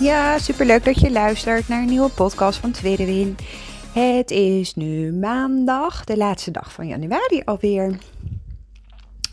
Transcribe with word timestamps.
Ja, 0.00 0.38
superleuk 0.38 0.84
dat 0.84 1.00
je 1.00 1.10
luistert 1.10 1.68
naar 1.68 1.82
een 1.82 1.88
nieuwe 1.88 2.08
podcast 2.08 2.58
van 2.58 2.70
Tweede 2.70 3.04
Win. 3.04 3.36
Het 3.92 4.30
is 4.30 4.74
nu 4.74 5.12
maandag, 5.12 6.04
de 6.04 6.16
laatste 6.16 6.50
dag 6.50 6.72
van 6.72 6.86
januari 6.86 7.42
alweer. 7.44 7.98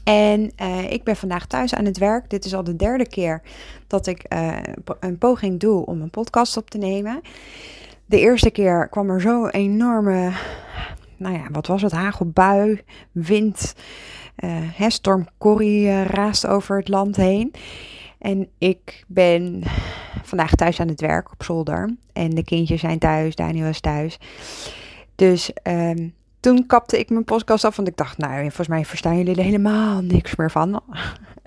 En 0.04 0.52
uh, 0.62 0.92
ik 0.92 1.04
ben 1.04 1.16
vandaag 1.16 1.46
thuis 1.48 1.74
aan 1.74 1.86
het 1.86 1.98
werk. 1.98 2.30
Dit 2.30 2.46
is 2.46 2.56
al 2.56 2.64
de 2.64 2.76
derde 2.76 3.08
keer 3.08 3.42
dat 3.88 4.08
ik 4.08 4.26
uh, 4.34 4.58
een 5.00 5.18
poging 5.18 5.60
doe 5.60 5.86
om 5.86 6.02
een 6.02 6.10
podcast 6.10 6.58
op 6.58 6.70
te 6.70 6.78
nemen. 6.78 7.22
De 8.06 8.20
eerste 8.20 8.50
keer 8.50 8.88
kwam 8.90 9.10
er 9.10 9.22
zo 9.22 9.48
enorme, 9.48 10.32
nou 11.18 11.36
ja, 11.36 11.48
wat 11.52 11.68
was 11.68 11.82
het? 11.82 11.92
Hagelbui, 11.92 12.82
wind, 13.12 13.74
uh, 14.44 14.88
storm 14.88 15.28
Corrie 15.38 16.04
raast 16.04 16.48
over 16.48 16.78
het 16.78 16.88
land 16.88 17.16
heen. 17.16 17.54
En 18.24 18.50
ik 18.58 19.04
ben 19.08 19.64
vandaag 20.24 20.56
thuis 20.56 20.80
aan 20.80 20.88
het 20.88 21.02
werk 21.02 21.32
op 21.32 21.44
zolder. 21.44 21.96
En 22.14 22.30
de 22.30 22.44
kindjes 22.44 22.80
zijn 22.80 23.00
thuis, 23.00 23.36
Daniel 23.36 23.68
is 23.68 23.80
thuis. 23.80 24.20
Dus 25.16 25.52
um, 25.64 26.14
toen 26.40 26.66
kapte 26.66 27.00
ik 27.00 27.10
mijn 27.10 27.24
podcast 27.24 27.66
af, 27.66 27.76
want 27.76 27.88
ik 27.88 27.98
dacht, 27.98 28.18
nou, 28.18 28.42
volgens 28.42 28.68
mij 28.68 28.86
verstaan 28.86 29.18
jullie 29.18 29.36
er 29.36 29.44
helemaal 29.44 30.02
niks 30.02 30.36
meer 30.36 30.52
van. 30.52 30.82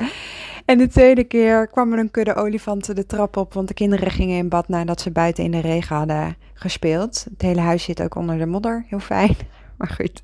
en 0.64 0.78
de 0.78 0.88
tweede 0.88 1.24
keer 1.24 1.66
kwam 1.66 1.92
er 1.92 1.98
een 1.98 2.10
kudde 2.10 2.34
olifanten 2.34 2.94
de 2.94 3.06
trap 3.06 3.36
op, 3.36 3.52
want 3.52 3.69
de 3.69 3.74
kinderen 3.74 4.10
gingen 4.10 4.36
in 4.36 4.48
bad 4.48 4.69
nadat 4.69 5.00
ze 5.00 5.10
buiten 5.10 5.44
in 5.44 5.50
de 5.50 5.60
regen 5.60 5.97
hadden 5.97 6.36
gespeeld. 6.54 7.27
Het 7.30 7.42
hele 7.42 7.60
huis 7.60 7.82
zit 7.82 8.02
ook 8.02 8.14
onder 8.14 8.38
de 8.38 8.47
modder, 8.47 8.84
heel 8.88 9.00
fijn. 9.00 9.36
Maar 9.77 9.88
goed, 9.88 10.20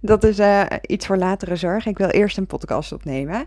dat 0.00 0.24
is 0.24 0.38
uh, 0.38 0.62
iets 0.80 1.06
voor 1.06 1.16
latere 1.16 1.56
zorg. 1.56 1.86
Ik 1.86 1.98
wil 1.98 2.08
eerst 2.08 2.38
een 2.38 2.46
podcast 2.46 2.92
opnemen. 2.92 3.46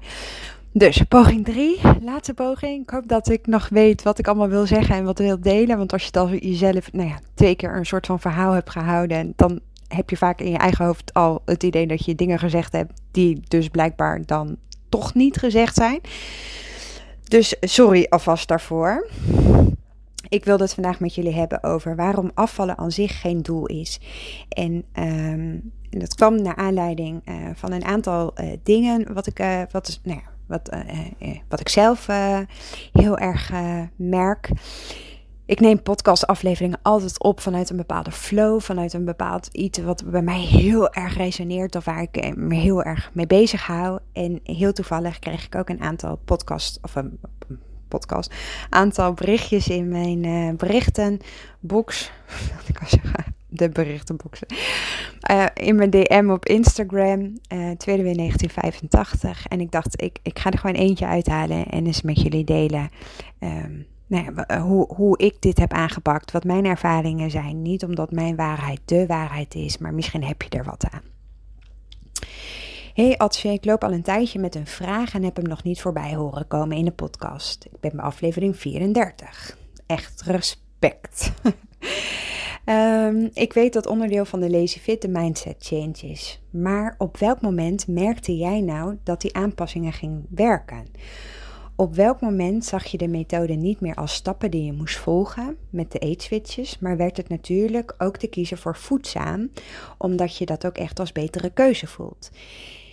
Dus 0.72 1.02
poging 1.02 1.46
3, 1.46 1.80
laatste 2.02 2.34
poging. 2.34 2.84
Ik 2.84 2.90
hoop 2.90 3.08
dat 3.08 3.30
ik 3.30 3.48
nog 3.48 3.70
weet 3.70 4.04
wat 4.04 4.20
ik 4.20 4.28
allemaal 4.28 4.48
wil 4.48 4.66
zeggen 4.66 4.96
en 4.96 5.04
wat 5.04 5.20
wil 5.20 5.42
delen. 5.42 5.78
Want 5.78 5.94
als 5.94 6.06
je 6.06 6.20
al 6.20 6.30
jezelf, 6.30 6.92
nou 6.92 7.10
ja, 7.10 7.20
twee 7.34 7.56
keer 7.56 7.76
een 7.76 7.86
soort 7.86 8.06
van 8.06 8.20
verhaal 8.20 8.52
hebt 8.52 8.70
gehouden, 8.70 9.34
dan 9.36 9.60
heb 9.88 10.10
je 10.10 10.18
vaak 10.18 10.40
in 10.42 10.52
je 10.52 10.58
eigen 10.58 10.86
hoofd 10.86 11.14
al 11.14 11.42
het 11.46 11.64
idee 11.64 11.88
dat 11.88 12.06
je 12.06 12.16
dingen 12.16 12.40
gezegd 12.40 12.72
hebt 12.72 13.02
die 13.12 13.42
dus 13.48 13.70
blijkbaar 13.70 14.26
dan 14.26 14.58
toch 14.90 15.14
niet 15.14 15.38
gezegd 15.38 15.76
zijn. 15.76 16.00
Dus 17.24 17.56
sorry 17.62 18.06
alvast 18.10 18.48
daarvoor. 18.48 19.10
Ik 20.28 20.46
wil 20.46 20.60
het 20.60 20.74
vandaag 20.74 21.00
met 21.00 21.16
jullie 21.16 21.34
hebben 21.34 21.64
over 21.64 21.96
waarom 21.96 22.32
afvallen 22.34 22.78
aan 22.78 22.92
zich 22.92 23.22
geen 23.22 23.42
doel 23.42 23.66
is. 23.66 24.00
En 24.50 24.84
um, 25.00 25.72
dat 25.90 26.16
kwam 26.16 26.42
naar 26.42 26.56
aanleiding 26.56 27.22
uh, 27.26 27.36
van 27.54 27.72
een 27.72 27.86
aantal 27.86 28.34
uh, 28.40 28.52
dingen 28.64 29.14
wat 29.14 29.28
ik, 29.28 29.40
uh, 29.40 29.62
wat, 29.72 30.00
nou 30.04 30.20
ja, 30.24 30.30
wat, 30.50 30.70
wat 31.48 31.60
ik 31.60 31.70
zelf 31.70 32.08
heel 32.92 33.18
erg 33.18 33.52
merk. 33.96 34.50
Ik 35.50 35.60
neem 35.60 35.82
podcastafleveringen 35.82 36.80
altijd 36.82 37.20
op 37.24 37.40
vanuit 37.40 37.70
een 37.70 37.76
bepaalde 37.76 38.12
flow, 38.12 38.62
vanuit 38.62 38.94
een 38.94 39.06
bepaald 39.06 39.48
iets 39.48 39.80
wat 39.80 40.12
bij 40.12 40.22
mij 40.22 40.40
heel 40.40 40.94
erg 40.94 41.18
resoneert 41.18 41.76
of 41.76 41.86
waar 41.86 42.02
ik 42.02 42.36
me 42.36 42.56
heel 42.56 42.84
erg 42.84 43.10
mee 43.14 43.28
bezig 43.28 43.66
hou. 43.66 44.00
En 44.14 44.40
heel 44.44 44.72
toevallig 44.72 45.20
kreeg 45.20 45.46
ik 45.46 45.56
ook 45.56 45.70
een 45.70 45.82
aantal 45.82 46.20
podcast 46.26 46.80
of 46.82 46.96
een 46.96 47.20
podcast, 47.88 48.34
aantal 48.70 49.14
berichtjes 49.14 49.68
in 49.68 49.88
mijn 49.88 50.24
uh, 50.24 50.56
berichtenbox. 50.56 52.12
ik 52.68 52.80
zeggen, 52.86 53.36
de 53.50 53.70
berichtenboxen. 53.70 54.48
Uh, 55.32 55.46
in 55.54 55.76
mijn 55.76 55.90
DM 55.90 56.30
op 56.30 56.46
Instagram, 56.46 57.20
uh, 57.20 57.72
tweede 57.72 58.04
weer 58.04 58.16
1985. 58.16 59.48
En 59.48 59.60
ik 59.60 59.72
dacht, 59.72 60.02
ik, 60.02 60.20
ik 60.24 60.40
ga 60.40 60.52
er 60.52 60.58
gewoon 60.58 60.76
eentje 60.76 61.06
uithalen 61.06 61.66
en 61.66 61.86
eens 61.86 62.02
met 62.02 62.22
jullie 62.22 62.44
delen. 62.44 62.90
Um, 63.40 63.88
nou 64.10 64.24
ja, 64.24 64.46
eh, 64.46 64.62
hoe, 64.62 64.94
hoe 64.96 65.18
ik 65.18 65.42
dit 65.42 65.60
heb 65.60 65.74
aangepakt, 65.74 66.32
wat 66.32 66.44
mijn 66.44 66.66
ervaringen 66.66 67.32
zijn. 67.32 67.62
Niet 67.62 67.84
omdat 67.84 68.12
mijn 68.12 68.36
waarheid 68.36 68.80
de 68.86 69.06
waarheid 69.06 69.56
is, 69.56 69.78
maar 69.78 69.94
misschien 69.94 70.24
heb 70.24 70.42
je 70.42 70.50
er 70.50 70.64
wat 70.64 70.86
aan. 70.90 71.02
Hey 72.94 73.18
Atsje, 73.18 73.50
ik 73.50 73.66
loop 73.66 73.84
al 73.84 73.92
een 73.92 74.04
tijdje 74.04 74.40
met 74.40 74.56
een 74.56 74.68
vraag 74.68 75.14
en 75.14 75.24
heb 75.24 75.36
hem 75.36 75.48
nog 75.48 75.64
niet 75.64 75.82
voorbij 75.82 76.16
horen 76.16 76.48
komen 76.48 76.78
in 76.78 76.86
de 76.86 76.92
podcast. 76.92 77.66
Ik 77.66 77.80
ben 77.80 77.96
bij 77.96 78.06
aflevering 78.06 78.58
34. 78.58 79.58
Echt 79.86 80.22
respect. 80.22 81.32
um, 82.66 83.30
ik 83.34 83.54
weet 83.54 83.74
dat 83.74 83.88
onderdeel 83.88 84.26
van 84.26 84.40
de 84.40 84.50
Lazy 84.50 84.80
Fit 84.80 85.02
de 85.02 85.08
mindset 85.08 85.56
change 85.60 85.98
is. 86.02 86.42
Maar 86.50 86.96
op 86.98 87.18
welk 87.18 87.42
moment 87.42 87.88
merkte 87.88 88.38
jij 88.38 88.62
nou 88.62 88.98
dat 89.04 89.22
die 89.22 89.36
aanpassingen 89.36 89.94
ging 89.94 90.26
werken? 90.30 90.86
Op 91.76 91.96
welk 91.96 92.22
moment 92.22 92.66
zag 92.66 92.86
je 92.86 92.98
de 92.98 93.08
methode 93.08 93.54
niet 93.54 93.80
meer 93.80 93.96
als 93.96 94.14
stappen 94.14 94.52
die 94.52 94.66
je 94.66 94.74
moest 94.74 94.98
volgen 94.98 95.58
met 95.70 95.92
de 95.92 96.00
eetswitches, 96.00 96.80
maar 96.80 96.98
werd 96.98 97.18
het 97.18 97.30
natuurlijk 97.30 97.96
ook 97.98 98.18
te 98.18 98.28
kiezen 98.28 98.58
voor 98.58 98.76
voedzaam, 98.76 99.52
omdat 99.98 100.38
je 100.38 100.46
dat 100.46 100.66
ook 100.66 100.78
echt 100.78 101.00
als 101.00 101.12
betere 101.12 101.50
keuze 101.50 101.88
voelt? 101.88 102.32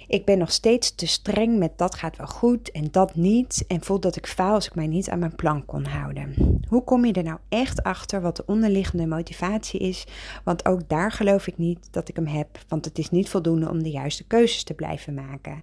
Ik 0.08 0.24
ben 0.24 0.38
nog 0.38 0.52
steeds 0.52 0.94
te 0.94 1.06
streng 1.06 1.58
met 1.58 1.78
dat 1.78 1.94
gaat 1.94 2.16
wel 2.16 2.26
goed 2.26 2.70
en 2.70 2.88
dat 2.90 3.14
niet 3.14 3.64
en 3.68 3.82
voel 3.82 4.00
dat 4.00 4.16
ik 4.16 4.26
faal 4.26 4.54
als 4.54 4.66
ik 4.66 4.74
mij 4.74 4.86
niet 4.86 5.10
aan 5.10 5.18
mijn 5.18 5.34
plan 5.34 5.64
kon 5.64 5.84
houden. 5.84 6.60
Hoe 6.68 6.84
kom 6.84 7.04
je 7.04 7.12
er 7.12 7.22
nou 7.22 7.38
echt 7.48 7.82
achter 7.82 8.20
wat 8.20 8.36
de 8.36 8.46
onderliggende 8.46 9.06
motivatie 9.06 9.80
is? 9.80 10.06
Want 10.44 10.66
ook 10.66 10.88
daar 10.88 11.12
geloof 11.12 11.46
ik 11.46 11.58
niet 11.58 11.88
dat 11.90 12.08
ik 12.08 12.16
hem 12.16 12.26
heb, 12.26 12.58
want 12.68 12.84
het 12.84 12.98
is 12.98 13.10
niet 13.10 13.28
voldoende 13.28 13.70
om 13.70 13.82
de 13.82 13.90
juiste 13.90 14.24
keuzes 14.24 14.62
te 14.62 14.74
blijven 14.74 15.14
maken. 15.14 15.62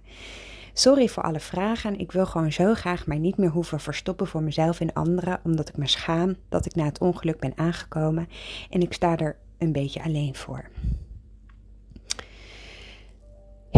Sorry 0.72 1.08
voor 1.08 1.22
alle 1.22 1.40
vragen. 1.40 1.98
Ik 1.98 2.12
wil 2.12 2.26
gewoon 2.26 2.52
zo 2.52 2.74
graag 2.74 3.06
mij 3.06 3.18
niet 3.18 3.36
meer 3.36 3.50
hoeven 3.50 3.80
verstoppen 3.80 4.26
voor 4.26 4.42
mezelf 4.42 4.80
en 4.80 4.92
anderen, 4.92 5.40
omdat 5.44 5.68
ik 5.68 5.76
me 5.76 5.88
schaam 5.88 6.36
dat 6.48 6.66
ik 6.66 6.74
na 6.74 6.84
het 6.84 6.98
ongeluk 6.98 7.38
ben 7.38 7.52
aangekomen 7.56 8.28
en 8.70 8.80
ik 8.80 8.92
sta 8.92 9.16
er 9.16 9.36
een 9.58 9.72
beetje 9.72 10.02
alleen 10.02 10.34
voor. 10.34 10.70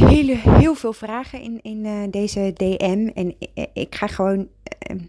Hele, 0.00 0.36
heel 0.36 0.74
veel 0.74 0.92
vragen 0.92 1.40
in, 1.40 1.58
in 1.62 1.84
uh, 1.84 2.02
deze 2.10 2.52
DM 2.54 3.10
en 3.14 3.34
ik, 3.38 3.68
ik 3.72 3.94
ga 3.94 4.06
gewoon. 4.06 4.48
Uh, 4.90 5.00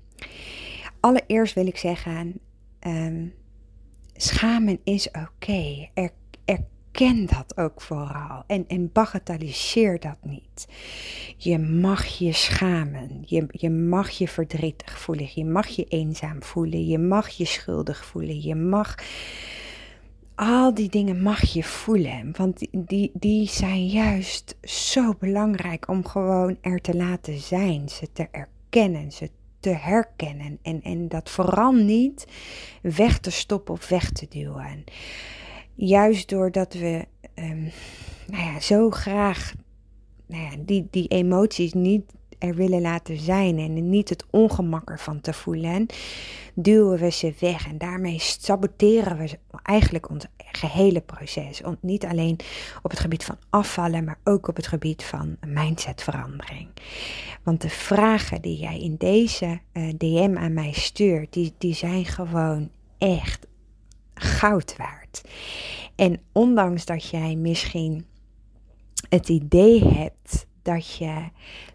allereerst 1.00 1.54
wil 1.54 1.68
ik 1.68 1.78
zeggen: 1.78 2.40
um, 2.88 3.34
schamen 4.14 4.80
is 4.84 5.08
oké. 5.08 5.28
Okay. 5.36 5.92
Er, 5.94 6.12
er 6.46 6.60
ken 6.92 7.26
dat 7.26 7.58
ook 7.58 7.82
vooral 7.82 8.44
en, 8.48 8.68
en 8.68 8.92
bagatelliseer 8.92 10.00
dat 10.00 10.18
niet. 10.22 10.68
Je 11.38 11.58
mag 11.58 12.06
je 12.06 12.34
schamen, 12.34 13.24
je, 13.26 13.46
je 13.52 13.70
mag 13.70 14.10
je 14.10 14.28
verdrietig 14.28 15.00
voelen, 15.00 15.30
je 15.34 15.46
mag 15.46 15.68
je 15.68 15.84
eenzaam 15.84 16.44
voelen, 16.44 16.88
je 16.88 16.98
mag 16.98 17.30
je 17.30 17.46
schuldig 17.46 18.06
voelen, 18.06 18.42
je 18.42 18.56
mag 18.56 18.96
al 20.38 20.74
die 20.74 20.90
dingen 20.90 21.22
mag 21.22 21.42
je 21.42 21.64
voelen, 21.64 22.34
want 22.36 22.68
die, 22.72 23.12
die, 23.14 23.48
zijn 23.48 23.88
juist 23.88 24.58
zo 24.62 25.14
belangrijk 25.20 25.88
om 25.88 26.06
gewoon 26.06 26.58
er 26.62 26.82
te 26.82 26.96
laten 26.96 27.38
zijn, 27.38 27.90
ze 27.90 28.12
te 28.12 28.28
erkennen, 28.32 29.12
ze 29.12 29.30
te 29.60 29.70
herkennen 29.70 30.60
en, 30.62 30.82
en 30.84 31.08
dat 31.08 31.30
vooral 31.30 31.72
niet 31.72 32.28
weg 32.82 33.20
te 33.20 33.32
stoppen 33.32 33.74
of 33.74 33.88
weg 33.88 34.12
te 34.12 34.28
duwen. 34.30 34.84
Juist 35.76 36.30
doordat 36.30 36.74
we 36.74 37.06
um, 37.36 37.72
nou 38.28 38.44
ja, 38.44 38.60
zo 38.60 38.90
graag 38.90 39.54
nou 40.28 40.44
ja, 40.44 40.52
die, 40.60 40.88
die 40.92 41.08
emoties 41.08 41.74
niet 41.74 42.14
er 42.38 42.56
willen 42.56 42.82
laten 42.82 43.18
zijn 43.18 43.58
en 43.60 43.90
niet 43.90 44.10
het 44.10 44.26
ongemak 44.30 44.90
ervan 44.90 45.22
te 45.22 45.34
voelen, 45.34 45.86
duwen 46.54 47.00
we 47.00 47.12
ze 47.12 47.34
weg 47.40 47.68
en 47.68 47.78
daarmee 47.78 48.20
saboteren 48.20 49.18
we 49.18 49.40
eigenlijk 49.64 50.10
ons 50.10 50.26
gehele 50.52 51.02
proces. 51.02 51.62
Niet 51.82 52.06
alleen 52.06 52.40
op 52.84 52.92
het 52.92 53.00
gebied 53.00 53.24
van 53.24 53.38
afvallen, 53.50 54.04
maar 54.04 54.20
ook 54.24 54.48
op 54.48 54.56
het 54.56 54.68
gebied 54.68 55.04
van 55.04 55.38
mindsetverandering. 55.48 56.68
Want 57.44 57.62
de 57.62 57.70
vragen 57.70 58.42
die 58.42 58.58
jij 58.58 58.80
in 58.80 58.96
deze 58.98 59.60
eh, 59.72 59.90
DM 59.98 60.36
aan 60.38 60.54
mij 60.54 60.72
stuurt, 60.72 61.34
die, 61.34 61.54
die 61.58 61.74
zijn 61.74 62.06
gewoon 62.06 62.70
echt 62.98 63.48
goud 64.14 64.76
waard. 64.78 65.22
En 65.96 66.22
ondanks 66.32 66.86
dat 66.86 67.10
jij 67.10 67.36
misschien 67.36 68.06
het 69.10 69.30
idee 69.30 69.84
hebt 69.84 70.46
dat 70.68 70.96
je 70.96 71.14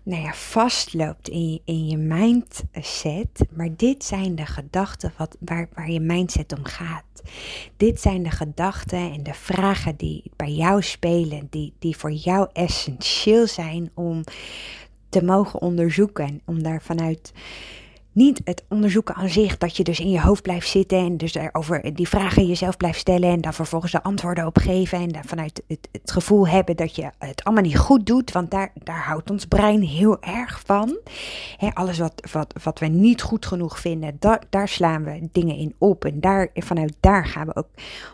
nou 0.02 0.22
ja, 0.22 0.32
vastloopt 0.32 1.28
in 1.28 1.52
je, 1.52 1.60
in 1.64 1.86
je 1.86 1.96
mindset. 1.96 3.44
Maar 3.50 3.68
dit 3.76 4.04
zijn 4.04 4.34
de 4.34 4.46
gedachten 4.46 5.12
wat, 5.16 5.36
waar, 5.40 5.68
waar 5.74 5.90
je 5.90 6.00
mindset 6.00 6.52
om 6.58 6.64
gaat. 6.64 7.22
Dit 7.76 8.00
zijn 8.00 8.22
de 8.22 8.30
gedachten 8.30 9.12
en 9.12 9.22
de 9.22 9.34
vragen 9.34 9.96
die 9.96 10.30
bij 10.36 10.52
jou 10.52 10.82
spelen, 10.82 11.46
die, 11.50 11.72
die 11.78 11.96
voor 11.96 12.12
jou 12.12 12.48
essentieel 12.52 13.46
zijn 13.46 13.90
om 13.94 14.24
te 15.08 15.24
mogen 15.24 15.60
onderzoeken. 15.60 16.40
Om 16.44 16.62
daar 16.62 16.82
vanuit 16.82 17.32
niet 18.12 18.40
het 18.44 18.64
onderzoeken 18.68 19.14
aan 19.14 19.28
zich, 19.28 19.58
dat 19.58 19.76
je 19.76 19.84
dus 19.84 20.00
in 20.00 20.10
je 20.10 20.20
hoofd 20.20 20.42
blijft 20.42 20.68
zitten 20.68 20.98
en 20.98 21.16
dus 21.16 21.36
over 21.52 21.94
die 21.94 22.08
vragen 22.08 22.46
jezelf 22.46 22.76
blijft 22.76 22.98
stellen 22.98 23.30
en 23.30 23.40
dan 23.40 23.54
vervolgens 23.54 23.92
de 23.92 24.02
antwoorden 24.02 24.46
op 24.46 24.58
geven 24.58 24.98
en 24.98 25.08
dan 25.08 25.24
vanuit 25.24 25.62
het, 25.66 25.88
het, 25.92 26.10
gevoel 26.10 26.48
hebben 26.48 26.76
dat 26.76 26.96
je 26.96 27.10
het 27.18 27.44
allemaal 27.44 27.62
niet 27.62 27.78
goed 27.78 28.06
doet, 28.06 28.32
want 28.32 28.50
daar, 28.50 28.72
daar 28.84 29.04
houdt 29.04 29.30
ons 29.30 29.46
brein 29.46 29.82
heel 29.82 30.22
erg 30.22 30.62
van. 30.64 30.98
alles 31.72 31.98
wat, 31.98 32.28
wat, 32.32 32.54
wat 32.62 32.78
we 32.78 32.86
niet 32.86 33.22
goed 33.22 33.46
genoeg 33.46 33.80
vinden, 33.80 34.18
daar 34.50 34.68
slaan 34.68 35.04
we 35.04 35.28
dingen 35.32 35.56
in 35.56 35.74
op 35.78 36.04
en 36.04 36.20
daar, 36.20 36.48
vanuit 36.54 36.94
daar 37.00 37.26
gaan 37.26 37.46
we 37.46 37.56
ook 37.56 37.68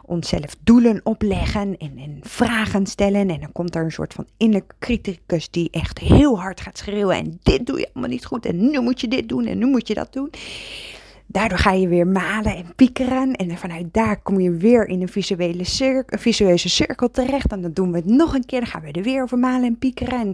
onszelf 0.04 0.56
doelen 0.62 1.00
opleggen 1.04 1.76
en, 1.78 1.92
en 1.98 2.18
vragen 2.22 2.86
stellen 2.86 3.30
en 3.30 3.40
dan 3.40 3.52
komt 3.52 3.74
er 3.74 3.84
een 3.84 3.92
soort 3.92 4.14
van 4.14 4.26
innerlijke 4.36 4.74
criticus 4.78 5.50
die 5.50 5.68
echt 5.70 5.98
heel 5.98 6.40
hard 6.40 6.60
gaat 6.60 6.78
schreeuwen 6.78 7.16
en 7.16 7.38
dit 7.42 7.66
doe 7.66 7.78
je 7.78 7.88
allemaal 7.92 8.10
niet 8.10 8.24
goed 8.24 8.46
en 8.46 8.70
nu 8.70 8.80
moet 8.80 9.00
je 9.00 9.08
dit 9.08 9.28
doen 9.28 9.46
en 9.46 9.58
nu 9.58 9.66
moet 9.66 9.87
je 9.87 9.87
dat 9.94 10.12
doen. 10.12 10.30
Daardoor 11.30 11.58
ga 11.58 11.72
je 11.72 11.88
weer 11.88 12.06
malen 12.06 12.56
en 12.56 12.74
piekeren. 12.74 13.32
En 13.32 13.58
vanuit 13.58 13.94
daar 13.94 14.22
kom 14.22 14.40
je 14.40 14.50
weer 14.50 14.86
in 14.88 15.02
een 15.02 15.08
visuele 15.08 15.64
cirkel, 15.64 16.32
cirkel 16.54 17.10
terecht. 17.10 17.52
En 17.52 17.62
dan 17.62 17.72
doen 17.72 17.90
we 17.90 17.96
het 17.96 18.06
nog 18.06 18.34
een 18.34 18.46
keer. 18.46 18.60
Dan 18.60 18.68
gaan 18.68 18.82
we 18.82 18.92
er 18.92 19.02
weer 19.02 19.22
over 19.22 19.38
malen 19.38 19.66
en 19.66 19.78
piekeren. 19.78 20.20
En 20.20 20.32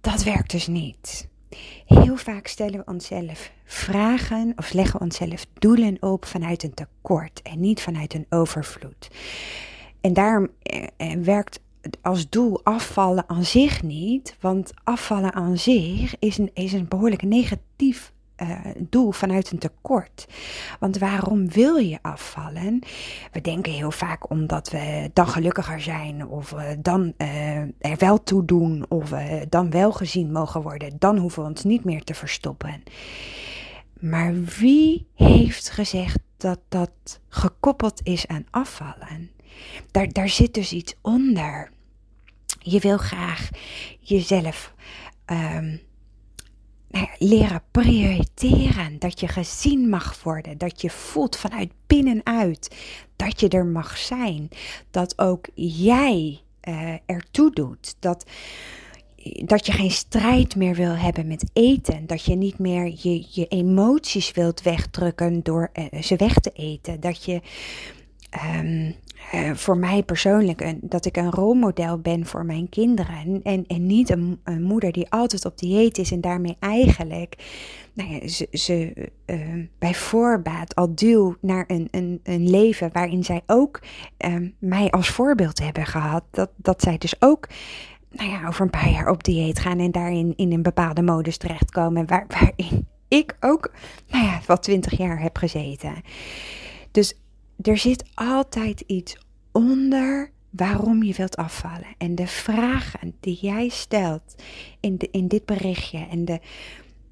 dat 0.00 0.22
werkt 0.22 0.50
dus 0.50 0.66
niet. 0.66 1.28
Heel 1.86 2.16
vaak 2.16 2.46
stellen 2.46 2.78
we 2.78 2.92
onszelf 2.92 3.52
vragen 3.64 4.52
of 4.56 4.72
leggen 4.72 4.98
we 4.98 5.04
onszelf 5.04 5.46
doelen 5.58 5.96
op 6.00 6.24
vanuit 6.24 6.62
een 6.62 6.74
tekort 6.74 7.42
en 7.42 7.60
niet 7.60 7.82
vanuit 7.82 8.14
een 8.14 8.26
overvloed. 8.28 9.10
En 10.00 10.12
daarom 10.12 10.48
eh, 10.62 10.86
eh 10.96 11.18
werkt 11.18 11.60
als 12.02 12.28
doel 12.28 12.64
afvallen 12.64 13.28
aan 13.28 13.44
zich 13.44 13.82
niet, 13.82 14.36
want 14.40 14.72
afvallen 14.84 15.32
aan 15.32 15.58
zich 15.58 16.18
is 16.18 16.38
een, 16.38 16.50
is 16.54 16.72
een 16.72 16.88
behoorlijk 16.88 17.22
negatief 17.22 18.12
doel 18.78 19.12
vanuit 19.12 19.50
een 19.50 19.58
tekort. 19.58 20.26
Want 20.78 20.98
waarom 20.98 21.50
wil 21.50 21.76
je 21.76 21.98
afvallen? 22.02 22.82
We 23.32 23.40
denken 23.40 23.72
heel 23.72 23.90
vaak 23.90 24.30
omdat 24.30 24.70
we 24.70 25.10
dan 25.12 25.28
gelukkiger 25.28 25.80
zijn, 25.80 26.26
of 26.26 26.54
dan 26.78 27.14
uh, 27.18 27.56
er 27.58 27.96
wel 27.98 28.22
toe 28.22 28.44
doen, 28.44 28.84
of 28.88 29.10
we 29.10 29.46
dan 29.48 29.70
wel 29.70 29.92
gezien 29.92 30.32
mogen 30.32 30.62
worden. 30.62 30.96
Dan 30.98 31.16
hoeven 31.16 31.42
we 31.42 31.48
ons 31.48 31.64
niet 31.64 31.84
meer 31.84 32.04
te 32.04 32.14
verstoppen. 32.14 32.82
Maar 34.00 34.34
wie 34.44 35.06
heeft 35.14 35.70
gezegd 35.70 36.18
dat 36.36 36.60
dat 36.68 37.20
gekoppeld 37.28 38.00
is 38.02 38.26
aan 38.26 38.46
afvallen? 38.50 39.30
Daar, 39.90 40.08
daar 40.08 40.28
zit 40.28 40.54
dus 40.54 40.72
iets 40.72 40.94
onder. 41.02 41.70
Je 42.58 42.80
wil 42.80 42.96
graag 42.96 43.48
jezelf. 44.00 44.74
Um, 45.26 45.80
nou 46.90 47.06
ja, 47.06 47.26
leren 47.26 47.62
prioriteren. 47.70 48.98
Dat 48.98 49.20
je 49.20 49.28
gezien 49.28 49.88
mag 49.88 50.22
worden. 50.22 50.58
Dat 50.58 50.80
je 50.80 50.90
voelt 50.90 51.36
vanuit 51.36 51.70
binnenuit 51.86 52.76
dat 53.16 53.40
je 53.40 53.48
er 53.48 53.66
mag 53.66 53.98
zijn. 53.98 54.48
Dat 54.90 55.18
ook 55.18 55.48
jij 55.54 56.40
uh, 56.68 56.94
ertoe 57.06 57.50
doet. 57.52 57.96
Dat, 57.98 58.24
dat 59.44 59.66
je 59.66 59.72
geen 59.72 59.90
strijd 59.90 60.56
meer 60.56 60.74
wil 60.74 60.96
hebben 60.96 61.26
met 61.26 61.50
eten. 61.52 62.06
Dat 62.06 62.24
je 62.24 62.34
niet 62.34 62.58
meer 62.58 62.94
je, 63.02 63.26
je 63.30 63.46
emoties 63.46 64.32
wilt 64.32 64.62
wegdrukken 64.62 65.42
door 65.42 65.70
uh, 65.92 66.02
ze 66.02 66.16
weg 66.16 66.38
te 66.38 66.50
eten. 66.54 67.00
Dat 67.00 67.24
je 67.24 67.40
um, 68.56 68.94
uh, 69.34 69.54
voor 69.54 69.76
mij 69.76 70.02
persoonlijk 70.02 70.60
een, 70.60 70.78
dat 70.82 71.06
ik 71.06 71.16
een 71.16 71.30
rolmodel 71.30 71.98
ben 71.98 72.26
voor 72.26 72.44
mijn 72.44 72.68
kinderen. 72.68 73.42
En, 73.42 73.64
en 73.66 73.86
niet 73.86 74.10
een, 74.10 74.40
moeder 74.60 74.92
die 74.92 75.10
altijd 75.10 75.44
op 75.44 75.58
dieet 75.58 75.98
is 75.98 76.10
en 76.12 76.20
daarmee 76.20 76.56
eigenlijk 76.58 77.36
nou 77.92 78.12
ja, 78.12 78.28
ze, 78.28 78.48
ze 78.52 79.10
uh, 79.26 79.64
bij 79.78 79.94
voorbaat 79.94 80.74
al 80.74 80.94
duw 80.94 81.36
naar 81.40 81.64
een, 81.66 81.88
een, 81.90 82.20
een 82.22 82.50
leven 82.50 82.90
waarin 82.92 83.24
zij 83.24 83.40
ook 83.46 83.80
uh, 84.26 84.48
mij 84.58 84.90
als 84.90 85.08
voorbeeld 85.08 85.58
hebben 85.58 85.86
gehad. 85.86 86.24
Dat, 86.30 86.50
dat 86.56 86.82
zij 86.82 86.98
dus 86.98 87.14
ook 87.18 87.48
nou 88.10 88.30
ja, 88.30 88.46
over 88.46 88.60
een 88.60 88.70
paar 88.70 88.90
jaar 88.90 89.10
op 89.10 89.24
dieet 89.24 89.58
gaan 89.58 89.78
en 89.78 89.90
daarin 89.90 90.32
in 90.36 90.52
een 90.52 90.62
bepaalde 90.62 91.02
modus 91.02 91.36
terechtkomen. 91.36 92.06
Waar, 92.06 92.24
waarin 92.28 92.86
ik 93.08 93.36
ook 93.40 93.72
nou 94.08 94.24
ja, 94.24 94.40
wat 94.46 94.62
twintig 94.62 94.98
jaar 94.98 95.20
heb 95.20 95.36
gezeten. 95.36 95.94
Dus 96.90 97.14
er 97.62 97.78
zit 97.78 98.04
altijd 98.14 98.80
iets 98.80 99.16
onder 99.52 100.30
waarom 100.50 101.02
je 101.02 101.14
wilt 101.14 101.36
afvallen. 101.36 101.94
En 101.98 102.14
de 102.14 102.26
vragen 102.26 103.14
die 103.20 103.38
jij 103.40 103.68
stelt 103.68 104.34
in, 104.80 104.98
de, 104.98 105.08
in 105.10 105.28
dit 105.28 105.44
berichtje 105.44 106.06
en 106.10 106.24
de, 106.24 106.40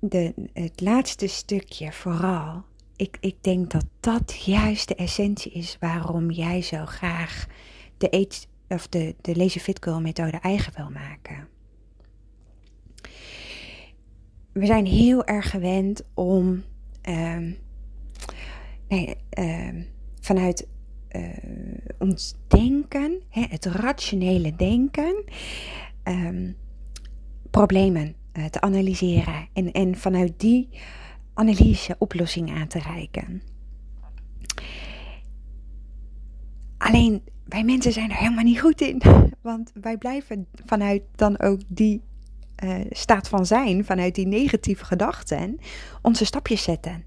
de, 0.01 0.35
het 0.53 0.81
laatste 0.81 1.27
stukje 1.27 1.93
vooral. 1.93 2.65
Ik, 2.97 3.17
ik 3.21 3.37
denk 3.41 3.71
dat 3.71 3.87
dat 4.01 4.43
juist 4.45 4.89
de 4.89 4.95
essentie 4.95 5.53
is 5.53 5.77
waarom 5.81 6.31
jij 6.31 6.63
zo 6.63 6.87
graag 6.87 7.47
de, 7.99 8.07
eet, 8.11 8.49
of 8.69 8.89
de, 8.89 9.15
de 9.21 9.37
Lazy 9.37 9.59
Fit 9.59 9.85
Girl 9.85 10.01
methode 10.01 10.39
eigen 10.39 10.73
wil 10.77 10.91
maken. 10.91 11.49
We 14.53 14.67
zijn 14.67 14.87
heel 14.87 15.25
erg 15.25 15.51
gewend 15.51 16.03
om 16.15 16.65
um, 17.09 17.59
nee, 18.89 19.17
um, 19.39 19.87
vanuit 20.29 20.67
uh, 21.11 21.23
ons 21.99 22.35
denken, 22.49 23.21
hè, 23.29 23.45
het 23.49 23.65
rationele 23.65 24.57
denken, 24.57 25.25
um, 26.05 26.57
problemen 27.51 28.15
uh, 28.33 28.45
te 28.45 28.61
analyseren 28.61 29.49
en, 29.53 29.73
en 29.73 29.97
vanuit 29.97 30.33
die 30.37 30.69
analyse 31.35 31.97
oplossingen 31.99 32.57
aan 32.57 32.67
te 32.67 32.79
reiken. 32.79 33.43
Alleen 36.79 37.23
wij 37.45 37.65
mensen 37.65 37.93
zijn 37.93 38.11
er 38.11 38.17
helemaal 38.17 38.45
niet 38.45 38.61
goed 38.61 38.81
in, 38.81 39.03
want 39.51 39.73
wij 39.81 39.97
blijven 39.97 40.47
vanuit 40.65 41.03
dan 41.15 41.41
ook 41.41 41.61
die 41.67 42.03
uh, 42.65 42.75
staat 42.91 43.29
van 43.29 43.47
zijn, 43.47 43.85
vanuit 43.85 44.15
die 44.15 44.27
negatieve 44.27 44.85
gedachten, 44.85 45.59
onze 46.03 46.25
stapjes 46.25 46.63
zetten. 46.63 47.05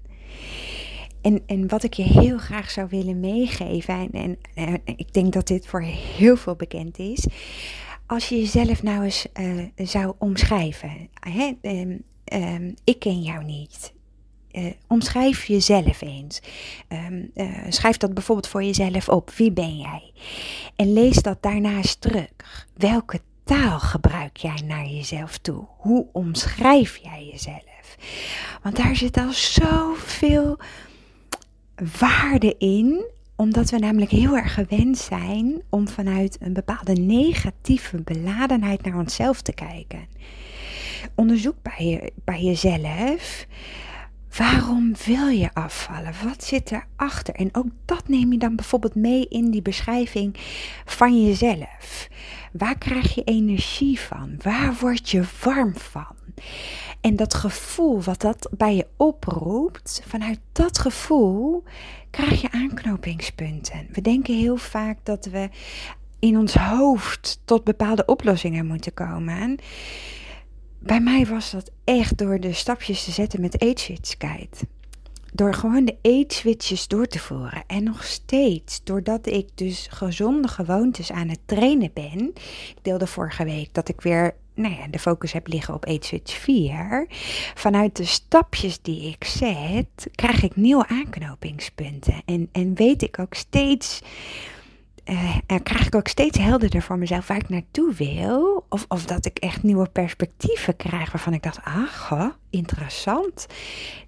En, 1.22 1.42
en 1.46 1.68
wat 1.68 1.82
ik 1.82 1.94
je 1.94 2.02
heel 2.02 2.38
graag 2.38 2.70
zou 2.70 2.86
willen 2.90 3.20
meegeven, 3.20 4.10
en, 4.12 4.38
en, 4.54 4.80
ik 4.84 5.12
denk 5.12 5.32
dat 5.32 5.46
dit 5.46 5.66
voor 5.66 5.82
heel 5.82 6.36
veel 6.36 6.54
bekend 6.54 6.98
is, 6.98 7.26
als 8.06 8.28
je 8.28 8.36
jezelf 8.36 8.82
nou 8.82 9.04
eens 9.04 9.26
uh, 9.40 9.64
zou 9.76 10.14
omschrijven. 10.18 11.08
Hè? 11.14 11.52
Um, 11.62 12.02
um, 12.32 12.74
ik 12.84 12.98
ken 12.98 13.22
jou 13.22 13.44
niet. 13.44 13.92
Uh, 14.52 14.72
omschrijf 14.88 15.44
jezelf 15.44 16.00
eens. 16.00 16.40
Um, 16.88 17.30
uh, 17.34 17.58
schrijf 17.68 17.96
dat 17.96 18.14
bijvoorbeeld 18.14 18.48
voor 18.48 18.64
jezelf 18.64 19.08
op. 19.08 19.30
Wie 19.30 19.52
ben 19.52 19.76
jij? 19.76 20.12
En 20.76 20.92
lees 20.92 21.16
dat 21.16 21.42
daarnaast 21.42 22.00
terug. 22.00 22.66
Welke 22.76 23.20
taal 23.44 23.80
gebruik 23.80 24.36
jij 24.36 24.62
naar 24.66 24.86
jezelf 24.86 25.38
toe? 25.38 25.64
Hoe 25.76 26.06
omschrijf 26.12 26.96
jij 26.96 27.28
jezelf? 27.32 27.96
Want 28.62 28.76
daar 28.76 28.96
zit 28.96 29.16
al 29.16 29.32
zoveel 29.32 30.58
waarde 31.98 32.54
in, 32.58 33.04
omdat 33.36 33.70
we 33.70 33.78
namelijk 33.78 34.10
heel 34.10 34.36
erg 34.36 34.54
gewend 34.54 34.98
zijn 34.98 35.62
om 35.70 35.88
vanuit 35.88 36.36
een 36.40 36.52
bepaalde 36.52 36.92
negatieve 36.92 38.02
beladenheid 38.02 38.84
naar 38.84 38.98
onszelf 38.98 39.42
te 39.42 39.52
kijken. 39.52 40.06
Onderzoek 41.14 41.56
bij, 41.62 41.86
je, 41.86 42.12
bij 42.24 42.42
jezelf. 42.42 43.46
Waarom 44.36 44.94
wil 45.04 45.28
je 45.28 45.54
afvallen? 45.54 46.12
Wat 46.24 46.44
zit 46.44 46.72
erachter? 46.72 47.34
En 47.34 47.48
ook 47.52 47.66
dat 47.84 48.08
neem 48.08 48.32
je 48.32 48.38
dan 48.38 48.56
bijvoorbeeld 48.56 48.94
mee 48.94 49.28
in 49.28 49.50
die 49.50 49.62
beschrijving 49.62 50.36
van 50.84 51.24
jezelf. 51.26 52.08
Waar 52.52 52.78
krijg 52.78 53.14
je 53.14 53.24
energie 53.24 54.00
van? 54.00 54.34
Waar 54.42 54.76
word 54.80 55.10
je 55.10 55.22
warm 55.42 55.76
van? 55.76 56.16
En 57.02 57.16
dat 57.16 57.34
gevoel 57.34 58.02
wat 58.02 58.20
dat 58.20 58.48
bij 58.50 58.76
je 58.76 58.86
oproept, 58.96 60.02
vanuit 60.06 60.40
dat 60.52 60.78
gevoel 60.78 61.62
krijg 62.10 62.40
je 62.40 62.50
aanknopingspunten. 62.50 63.86
We 63.92 64.00
denken 64.00 64.38
heel 64.38 64.56
vaak 64.56 64.98
dat 65.02 65.24
we 65.24 65.48
in 66.18 66.38
ons 66.38 66.54
hoofd 66.54 67.40
tot 67.44 67.64
bepaalde 67.64 68.04
oplossingen 68.04 68.66
moeten 68.66 68.94
komen. 68.94 69.58
bij 70.78 71.00
mij 71.00 71.26
was 71.26 71.50
dat 71.50 71.70
echt 71.84 72.18
door 72.18 72.40
de 72.40 72.52
stapjes 72.52 73.04
te 73.04 73.10
zetten 73.10 73.40
met 73.40 73.60
eetswitchkeit. 73.60 74.64
Door 75.32 75.54
gewoon 75.54 75.84
de 75.84 75.96
eetswitches 76.02 76.88
door 76.88 77.06
te 77.06 77.18
voeren. 77.18 77.64
En 77.66 77.84
nog 77.84 78.04
steeds, 78.04 78.84
doordat 78.84 79.26
ik 79.26 79.48
dus 79.54 79.86
gezonde 79.90 80.48
gewoontes 80.48 81.12
aan 81.12 81.28
het 81.28 81.40
trainen 81.44 81.90
ben. 81.94 82.32
Ik 82.68 82.78
deelde 82.82 83.06
vorige 83.06 83.44
week 83.44 83.74
dat 83.74 83.88
ik 83.88 84.00
weer 84.00 84.34
nou 84.62 84.74
ja, 84.74 84.86
de 84.90 84.98
focus 84.98 85.32
heb 85.32 85.46
liggen 85.46 85.74
op 85.74 85.86
Age 85.86 85.98
Switch 86.00 86.34
4. 86.34 87.06
Vanuit 87.54 87.96
de 87.96 88.04
stapjes 88.04 88.80
die 88.82 89.08
ik 89.08 89.24
zet, 89.24 90.10
krijg 90.14 90.42
ik 90.42 90.56
nieuwe 90.56 90.88
aanknopingspunten. 90.88 92.22
En, 92.24 92.48
en 92.52 92.74
weet 92.74 93.02
ik 93.02 93.18
ook 93.18 93.34
steeds 93.34 94.02
uh, 95.04 95.36
krijg 95.62 95.86
ik 95.86 95.94
ook 95.94 96.08
steeds 96.08 96.38
helderder 96.38 96.82
voor 96.82 96.98
mezelf 96.98 97.26
waar 97.26 97.36
ik 97.36 97.48
naartoe 97.48 97.94
wil. 97.94 98.64
Of, 98.68 98.84
of 98.88 99.04
dat 99.04 99.26
ik 99.26 99.38
echt 99.38 99.62
nieuwe 99.62 99.88
perspectieven 99.88 100.76
krijg 100.76 101.12
waarvan 101.12 101.32
ik 101.32 101.42
dacht, 101.42 101.60
ah, 101.64 102.28
interessant. 102.50 103.46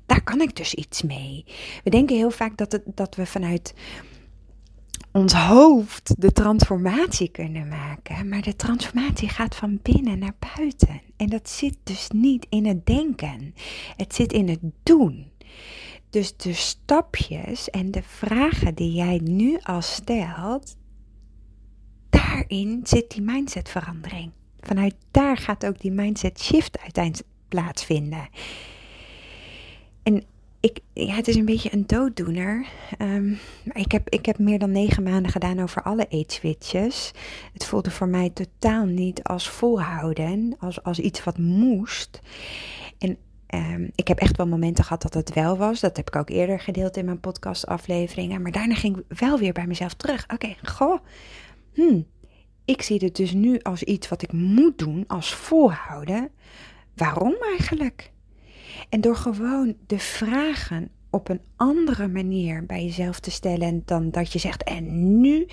Daar 0.06 0.22
kan 0.22 0.40
ik 0.40 0.56
dus 0.56 0.74
iets 0.74 1.02
mee. 1.02 1.44
We 1.84 1.90
denken 1.90 2.16
heel 2.16 2.30
vaak 2.30 2.56
dat, 2.56 2.72
het, 2.72 2.82
dat 2.84 3.14
we 3.14 3.26
vanuit 3.26 3.74
ons 5.14 5.32
hoofd 5.32 6.14
de 6.18 6.32
transformatie 6.32 7.28
kunnen 7.28 7.68
maken. 7.68 8.28
Maar 8.28 8.42
de 8.42 8.56
transformatie 8.56 9.28
gaat 9.28 9.54
van 9.54 9.78
binnen 9.82 10.18
naar 10.18 10.34
buiten. 10.56 11.00
En 11.16 11.28
dat 11.28 11.48
zit 11.48 11.76
dus 11.82 12.08
niet 12.10 12.46
in 12.48 12.66
het 12.66 12.86
denken. 12.86 13.54
Het 13.96 14.14
zit 14.14 14.32
in 14.32 14.48
het 14.48 14.60
doen. 14.82 15.30
Dus 16.10 16.36
de 16.36 16.52
stapjes 16.52 17.70
en 17.70 17.90
de 17.90 18.02
vragen 18.02 18.74
die 18.74 18.92
jij 18.92 19.20
nu 19.22 19.58
al 19.62 19.82
stelt, 19.82 20.76
daarin 22.10 22.80
zit 22.84 23.10
die 23.10 23.22
mindsetverandering. 23.22 24.30
Vanuit 24.60 24.94
daar 25.10 25.36
gaat 25.36 25.66
ook 25.66 25.80
die 25.80 25.92
mindset 25.92 26.40
shift 26.40 26.78
uiteindelijk 26.78 27.28
plaatsvinden. 27.48 28.28
En 30.02 30.24
ik, 30.64 30.80
het 31.14 31.28
is 31.28 31.36
een 31.36 31.44
beetje 31.44 31.72
een 31.72 31.86
dooddoener. 31.86 32.66
Um, 32.98 33.38
ik, 33.72 33.92
heb, 33.92 34.08
ik 34.08 34.26
heb 34.26 34.38
meer 34.38 34.58
dan 34.58 34.70
negen 34.70 35.02
maanden 35.02 35.30
gedaan 35.32 35.60
over 35.60 35.82
alle 35.82 36.06
eetswitches. 36.08 37.10
Het 37.52 37.64
voelde 37.64 37.90
voor 37.90 38.08
mij 38.08 38.30
totaal 38.30 38.84
niet 38.84 39.22
als 39.22 39.48
volhouden, 39.48 40.56
als, 40.58 40.82
als 40.82 40.98
iets 40.98 41.24
wat 41.24 41.38
moest. 41.38 42.20
En 42.98 43.16
um, 43.54 43.90
ik 43.94 44.08
heb 44.08 44.18
echt 44.18 44.36
wel 44.36 44.46
momenten 44.46 44.84
gehad 44.84 45.02
dat 45.02 45.14
het 45.14 45.34
wel 45.34 45.56
was. 45.56 45.80
Dat 45.80 45.96
heb 45.96 46.08
ik 46.08 46.16
ook 46.16 46.30
eerder 46.30 46.60
gedeeld 46.60 46.96
in 46.96 47.04
mijn 47.04 47.20
podcastafleveringen. 47.20 48.42
Maar 48.42 48.52
daarna 48.52 48.74
ging 48.74 48.96
ik 48.96 49.18
wel 49.18 49.38
weer 49.38 49.52
bij 49.52 49.66
mezelf 49.66 49.94
terug. 49.94 50.24
Oké, 50.32 50.54
goh, 50.62 50.98
hmm, 51.72 52.06
ik 52.64 52.82
zie 52.82 53.04
het 53.04 53.16
dus 53.16 53.32
nu 53.32 53.58
als 53.62 53.82
iets 53.82 54.08
wat 54.08 54.22
ik 54.22 54.32
moet 54.32 54.78
doen, 54.78 55.04
als 55.06 55.34
volhouden. 55.34 56.30
Waarom 56.94 57.34
eigenlijk? 57.40 58.12
En 58.88 59.00
door 59.00 59.16
gewoon 59.16 59.74
de 59.86 59.98
vragen 59.98 60.90
op 61.10 61.28
een 61.28 61.40
andere 61.56 62.08
manier 62.08 62.66
bij 62.66 62.84
jezelf 62.84 63.20
te 63.20 63.30
stellen 63.30 63.82
dan 63.84 64.10
dat 64.10 64.32
je 64.32 64.38
zegt: 64.38 64.62
En 64.62 65.20
nu, 65.20 65.46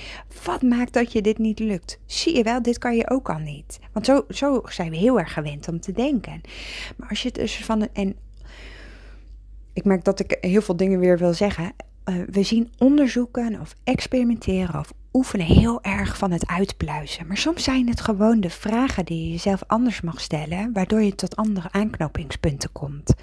wat 0.44 0.62
maakt 0.62 0.94
dat 0.94 1.12
je 1.12 1.22
dit 1.22 1.38
niet 1.38 1.60
lukt? 1.60 2.00
Zie 2.06 2.36
je 2.36 2.44
wel, 2.44 2.62
dit 2.62 2.78
kan 2.78 2.96
je 2.96 3.10
ook 3.10 3.30
al 3.30 3.40
niet. 3.40 3.80
Want 3.92 4.06
zo, 4.06 4.26
zo 4.30 4.62
zijn 4.66 4.90
we 4.90 4.98
heel 4.98 5.20
erg 5.20 5.34
gewend 5.34 5.68
om 5.68 5.80
te 5.80 5.92
denken. 5.92 6.42
Maar 6.98 7.10
als 7.10 7.22
je 7.22 7.28
het 7.28 7.38
dus 7.38 7.66
van. 7.66 7.88
En 7.94 8.16
ik 9.74 9.86
merk 9.86 10.04
dat 10.04 10.20
ik 10.20 10.38
heel 10.42 10.62
veel 10.62 10.76
dingen 10.76 11.00
weer 11.00 11.18
wil 11.18 11.34
zeggen. 11.34 11.74
Uh, 12.06 12.16
we 12.30 12.44
zien 12.44 12.72
onderzoeken 12.78 13.60
of 13.60 13.76
experimenteren 13.84 14.80
of 14.80 14.94
oefenen 15.14 15.46
heel 15.46 15.82
erg 15.82 16.18
van 16.18 16.32
het 16.32 16.48
uitpluizen. 16.48 17.28
Maar 17.28 17.38
soms 17.38 17.64
zijn 17.64 17.88
het 17.88 18.02
gewoon 18.02 18.40
de 18.40 18.50
vragen 18.50 19.06
die 19.06 19.24
je 19.24 19.32
jezelf 19.32 19.64
anders 19.68 20.02
mag 20.02 20.22
stellen, 20.22 20.74
waardoor 20.74 21.02
je 21.02 21.16
tot 21.16 21.36
andere 21.36 21.72
aanknopingspunten 21.72 22.72
komt. 22.72 23.14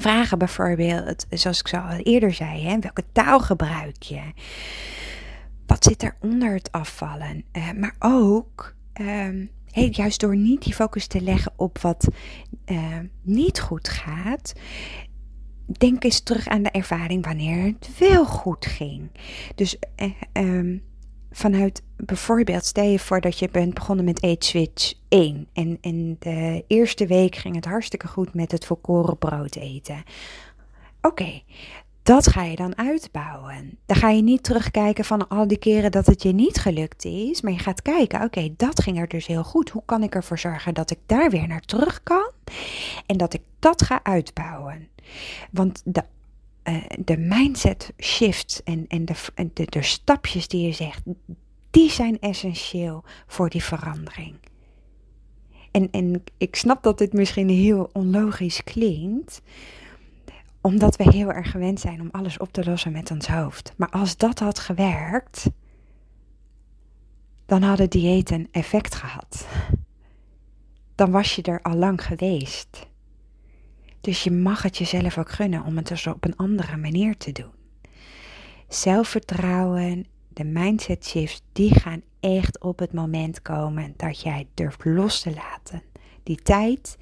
Vragen 0.00 0.38
bijvoorbeeld, 0.38 1.26
zoals 1.30 1.60
ik 1.60 1.74
al 1.74 1.96
eerder 1.96 2.32
zei, 2.32 2.62
hè, 2.62 2.78
welke 2.78 3.04
taal 3.12 3.40
gebruik 3.40 4.02
je? 4.02 4.22
Wat 5.66 5.84
zit 5.84 6.02
er 6.02 6.16
onder 6.20 6.54
het 6.54 6.72
afvallen? 6.72 7.44
Uh, 7.52 7.70
maar 7.72 7.94
ook, 7.98 8.74
um, 9.00 9.50
juist 9.72 10.20
door 10.20 10.36
niet 10.36 10.62
die 10.62 10.74
focus 10.74 11.06
te 11.06 11.20
leggen 11.20 11.52
op 11.56 11.78
wat 11.78 12.08
uh, 12.66 12.98
niet 13.22 13.60
goed 13.60 13.88
gaat, 13.88 14.52
denk 15.78 16.04
eens 16.04 16.20
terug 16.20 16.48
aan 16.48 16.62
de 16.62 16.70
ervaring 16.70 17.24
wanneer 17.24 17.64
het 17.64 17.98
wel 17.98 18.24
goed 18.24 18.66
ging. 18.66 19.10
Dus 19.54 19.76
eh, 19.94 20.10
ehm, 20.32 20.76
vanuit 21.30 21.82
bijvoorbeeld, 21.96 22.64
stel 22.64 22.84
je 22.84 22.98
voor 22.98 23.20
dat 23.20 23.38
je 23.38 23.48
bent 23.48 23.74
begonnen 23.74 24.04
met 24.04 24.22
Age 24.22 24.36
Switch 24.38 24.92
1. 25.08 25.48
En 25.52 25.78
in 25.80 26.16
de 26.18 26.64
eerste 26.66 27.06
week 27.06 27.36
ging 27.36 27.54
het 27.54 27.64
hartstikke 27.64 28.08
goed 28.08 28.34
met 28.34 28.52
het 28.52 28.64
volkoren 28.64 29.18
brood 29.18 29.56
eten. 29.56 30.02
Oké, 31.00 31.42
dat 32.02 32.26
ga 32.26 32.42
je 32.42 32.56
dan 32.56 32.78
uitbouwen. 32.78 33.78
Dan 33.86 33.96
ga 33.96 34.08
je 34.08 34.22
niet 34.22 34.42
terugkijken 34.42 35.04
van 35.04 35.28
al 35.28 35.46
die 35.46 35.58
keren 35.58 35.90
dat 35.90 36.06
het 36.06 36.22
je 36.22 36.32
niet 36.32 36.58
gelukt 36.58 37.04
is. 37.04 37.40
Maar 37.40 37.52
je 37.52 37.58
gaat 37.58 37.82
kijken, 37.82 38.22
oké, 38.22 38.54
dat 38.56 38.82
ging 38.82 38.98
er 38.98 39.08
dus 39.08 39.26
heel 39.26 39.44
goed. 39.44 39.70
Hoe 39.70 39.82
kan 39.84 40.02
ik 40.02 40.14
ervoor 40.14 40.38
zorgen 40.38 40.74
dat 40.74 40.90
ik 40.90 40.98
daar 41.06 41.30
weer 41.30 41.48
naar 41.48 41.60
terug 41.60 42.02
kan? 42.02 42.30
En 43.06 43.16
dat 43.16 43.34
ik 43.34 43.42
dat 43.58 43.82
ga 43.82 44.00
uitbouwen. 44.02 44.88
Want 45.50 45.82
de, 45.84 46.04
uh, 46.64 46.84
de 47.04 47.16
mindset 47.16 47.92
shifts 47.98 48.62
en, 48.62 48.84
en 48.88 49.04
de, 49.04 49.14
de, 49.52 49.64
de 49.64 49.82
stapjes 49.82 50.48
die 50.48 50.66
je 50.66 50.72
zegt, 50.72 51.02
die 51.70 51.90
zijn 51.90 52.18
essentieel 52.18 53.04
voor 53.26 53.48
die 53.48 53.64
verandering. 53.64 54.34
En, 55.70 55.90
en 55.90 56.24
ik 56.36 56.56
snap 56.56 56.82
dat 56.82 56.98
dit 56.98 57.12
misschien 57.12 57.48
heel 57.48 57.90
onlogisch 57.92 58.64
klinkt, 58.64 59.42
omdat 60.60 60.96
we 60.96 61.10
heel 61.10 61.32
erg 61.32 61.50
gewend 61.50 61.80
zijn 61.80 62.00
om 62.00 62.08
alles 62.12 62.38
op 62.38 62.52
te 62.52 62.64
lossen 62.64 62.92
met 62.92 63.10
ons 63.10 63.26
hoofd. 63.26 63.72
Maar 63.76 63.90
als 63.90 64.16
dat 64.16 64.38
had 64.38 64.58
gewerkt, 64.58 65.50
dan 67.46 67.62
hadden 67.62 67.90
diëten 67.90 68.48
effect 68.50 68.94
gehad. 68.94 69.46
Dan 70.94 71.10
was 71.10 71.34
je 71.34 71.42
er 71.42 71.62
al 71.62 71.74
lang 71.74 72.04
geweest. 72.04 72.86
Dus 74.00 74.24
je 74.24 74.30
mag 74.30 74.62
het 74.62 74.78
jezelf 74.78 75.18
ook 75.18 75.30
gunnen 75.30 75.64
om 75.64 75.76
het 75.76 75.88
dus 75.88 76.06
op 76.06 76.24
een 76.24 76.36
andere 76.36 76.76
manier 76.76 77.16
te 77.16 77.32
doen. 77.32 77.50
Zelfvertrouwen, 78.68 80.06
de 80.28 80.44
mindset 80.44 81.06
shifts, 81.06 81.42
die 81.52 81.80
gaan 81.80 82.02
echt 82.20 82.60
op 82.60 82.78
het 82.78 82.92
moment 82.92 83.42
komen 83.42 83.94
dat 83.96 84.20
jij 84.20 84.46
durft 84.54 84.84
los 84.84 85.20
te 85.20 85.34
laten. 85.34 85.82
Die 86.22 86.36
tijd, 86.42 86.98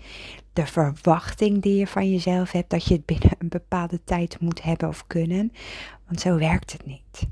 de 0.53 0.67
verwachting 0.67 1.63
die 1.63 1.77
je 1.79 1.87
van 1.87 2.11
jezelf 2.11 2.53
hebt 2.53 2.71
dat 2.71 2.85
je 2.85 2.95
het 2.95 3.07
binnen 3.07 3.33
een 3.39 3.49
bepaalde 3.49 4.01
tijd 4.05 4.41
moet 4.41 4.63
hebben 4.63 4.89
of 4.89 5.07
kunnen, 5.07 5.53
want 6.07 6.21
zo 6.21 6.37
werkt 6.39 6.73
het 6.73 6.87
niet. 6.87 7.27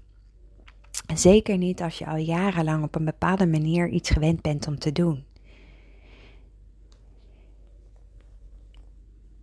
Zeker 1.15 1.59
niet 1.59 1.83
als 1.83 1.99
je 1.99 2.07
al 2.07 2.17
jarenlang 2.17 2.85
op 2.85 2.95
een 2.95 3.05
bepaalde 3.05 3.47
manier 3.47 3.89
iets 3.89 4.11
gewend 4.11 4.43
bent 4.43 4.67
om 4.67 4.79
te 4.79 4.93
doen. 4.93 5.25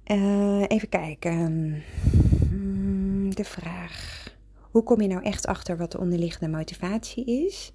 Uh, 0.08 0.64
even 0.68 0.90
kijken. 0.90 1.84
Hmm, 2.50 3.36
de 3.36 3.44
vraag. 3.44 4.28
Hoe 4.72 4.84
kom 4.84 5.02
je 5.02 5.08
nou 5.08 5.24
echt 5.24 5.46
achter 5.46 5.78
wat 5.78 5.92
de 5.92 6.00
onderliggende 6.00 6.58
motivatie 6.58 7.46
is? 7.46 7.72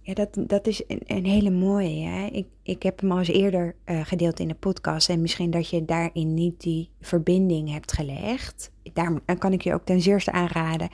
Ja, 0.00 0.14
dat, 0.14 0.28
dat 0.34 0.66
is 0.66 0.82
een, 0.86 1.00
een 1.06 1.24
hele 1.24 1.50
mooie. 1.50 2.06
Hè? 2.06 2.26
Ik, 2.26 2.46
ik 2.62 2.82
heb 2.82 3.00
hem 3.00 3.12
al 3.12 3.18
eens 3.18 3.28
eerder 3.28 3.74
uh, 3.86 4.00
gedeeld 4.04 4.40
in 4.40 4.48
de 4.48 4.54
podcast. 4.54 5.08
En 5.08 5.20
misschien 5.20 5.50
dat 5.50 5.68
je 5.68 5.84
daarin 5.84 6.34
niet 6.34 6.60
die 6.60 6.88
verbinding 7.00 7.72
hebt 7.72 7.92
gelegd. 7.92 8.70
Daar 8.92 9.38
kan 9.38 9.52
ik 9.52 9.62
je 9.62 9.74
ook 9.74 9.84
ten 9.84 10.00
zeerste 10.00 10.32
aanraden. 10.32 10.88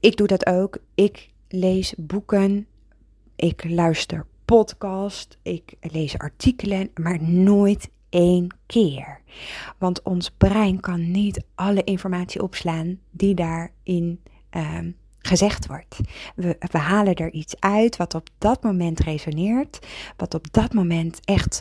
Ik 0.00 0.16
doe 0.16 0.26
dat 0.26 0.46
ook. 0.46 0.78
Ik 0.94 1.30
lees 1.48 1.94
boeken. 1.96 2.66
Ik 3.36 3.64
luister 3.68 4.26
podcast. 4.44 5.38
Ik 5.42 5.74
lees 5.80 6.18
artikelen. 6.18 6.90
Maar 6.94 7.22
nooit 7.22 7.90
één 8.12 8.54
keer. 8.66 9.20
Want 9.78 10.02
ons 10.02 10.30
brein 10.30 10.80
kan 10.80 11.10
niet 11.10 11.44
alle 11.54 11.84
informatie 11.84 12.42
opslaan 12.42 12.98
die 13.10 13.34
daarin 13.34 14.20
uh, 14.56 14.78
gezegd 15.18 15.66
wordt. 15.66 16.00
We, 16.34 16.56
we, 16.58 16.78
halen 16.78 17.14
er 17.14 17.32
iets 17.32 17.60
uit 17.60 17.96
wat 17.96 18.14
op 18.14 18.28
dat 18.38 18.62
moment 18.62 19.00
resoneert, 19.00 19.86
wat 20.16 20.34
op 20.34 20.52
dat 20.52 20.72
moment 20.72 21.20
echt 21.24 21.60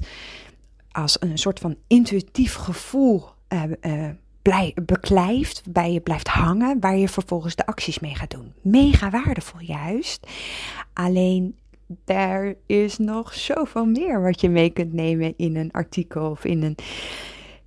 als 0.91 1.21
een 1.21 1.37
soort 1.37 1.59
van 1.59 1.75
intuïtief 1.87 2.53
gevoel 2.53 3.23
uh, 3.49 4.09
blij, 4.41 4.75
beklijft, 4.85 5.61
bij 5.69 5.93
je 5.93 5.99
blijft 5.99 6.27
hangen, 6.27 6.79
waar 6.79 6.97
je 6.97 7.09
vervolgens 7.09 7.55
de 7.55 7.65
acties 7.65 7.99
mee 7.99 8.15
gaat 8.15 8.31
doen. 8.31 8.53
Mega 8.61 9.09
waardevol 9.09 9.59
juist. 9.59 10.27
Alleen 10.93 11.55
er 12.05 12.57
is 12.65 12.97
nog 12.97 13.33
zoveel 13.33 13.85
meer 13.85 14.21
wat 14.21 14.41
je 14.41 14.49
mee 14.49 14.69
kunt 14.69 14.93
nemen 14.93 15.33
in 15.37 15.55
een 15.55 15.71
artikel 15.71 16.29
of 16.29 16.45
in 16.45 16.63
een 16.63 16.75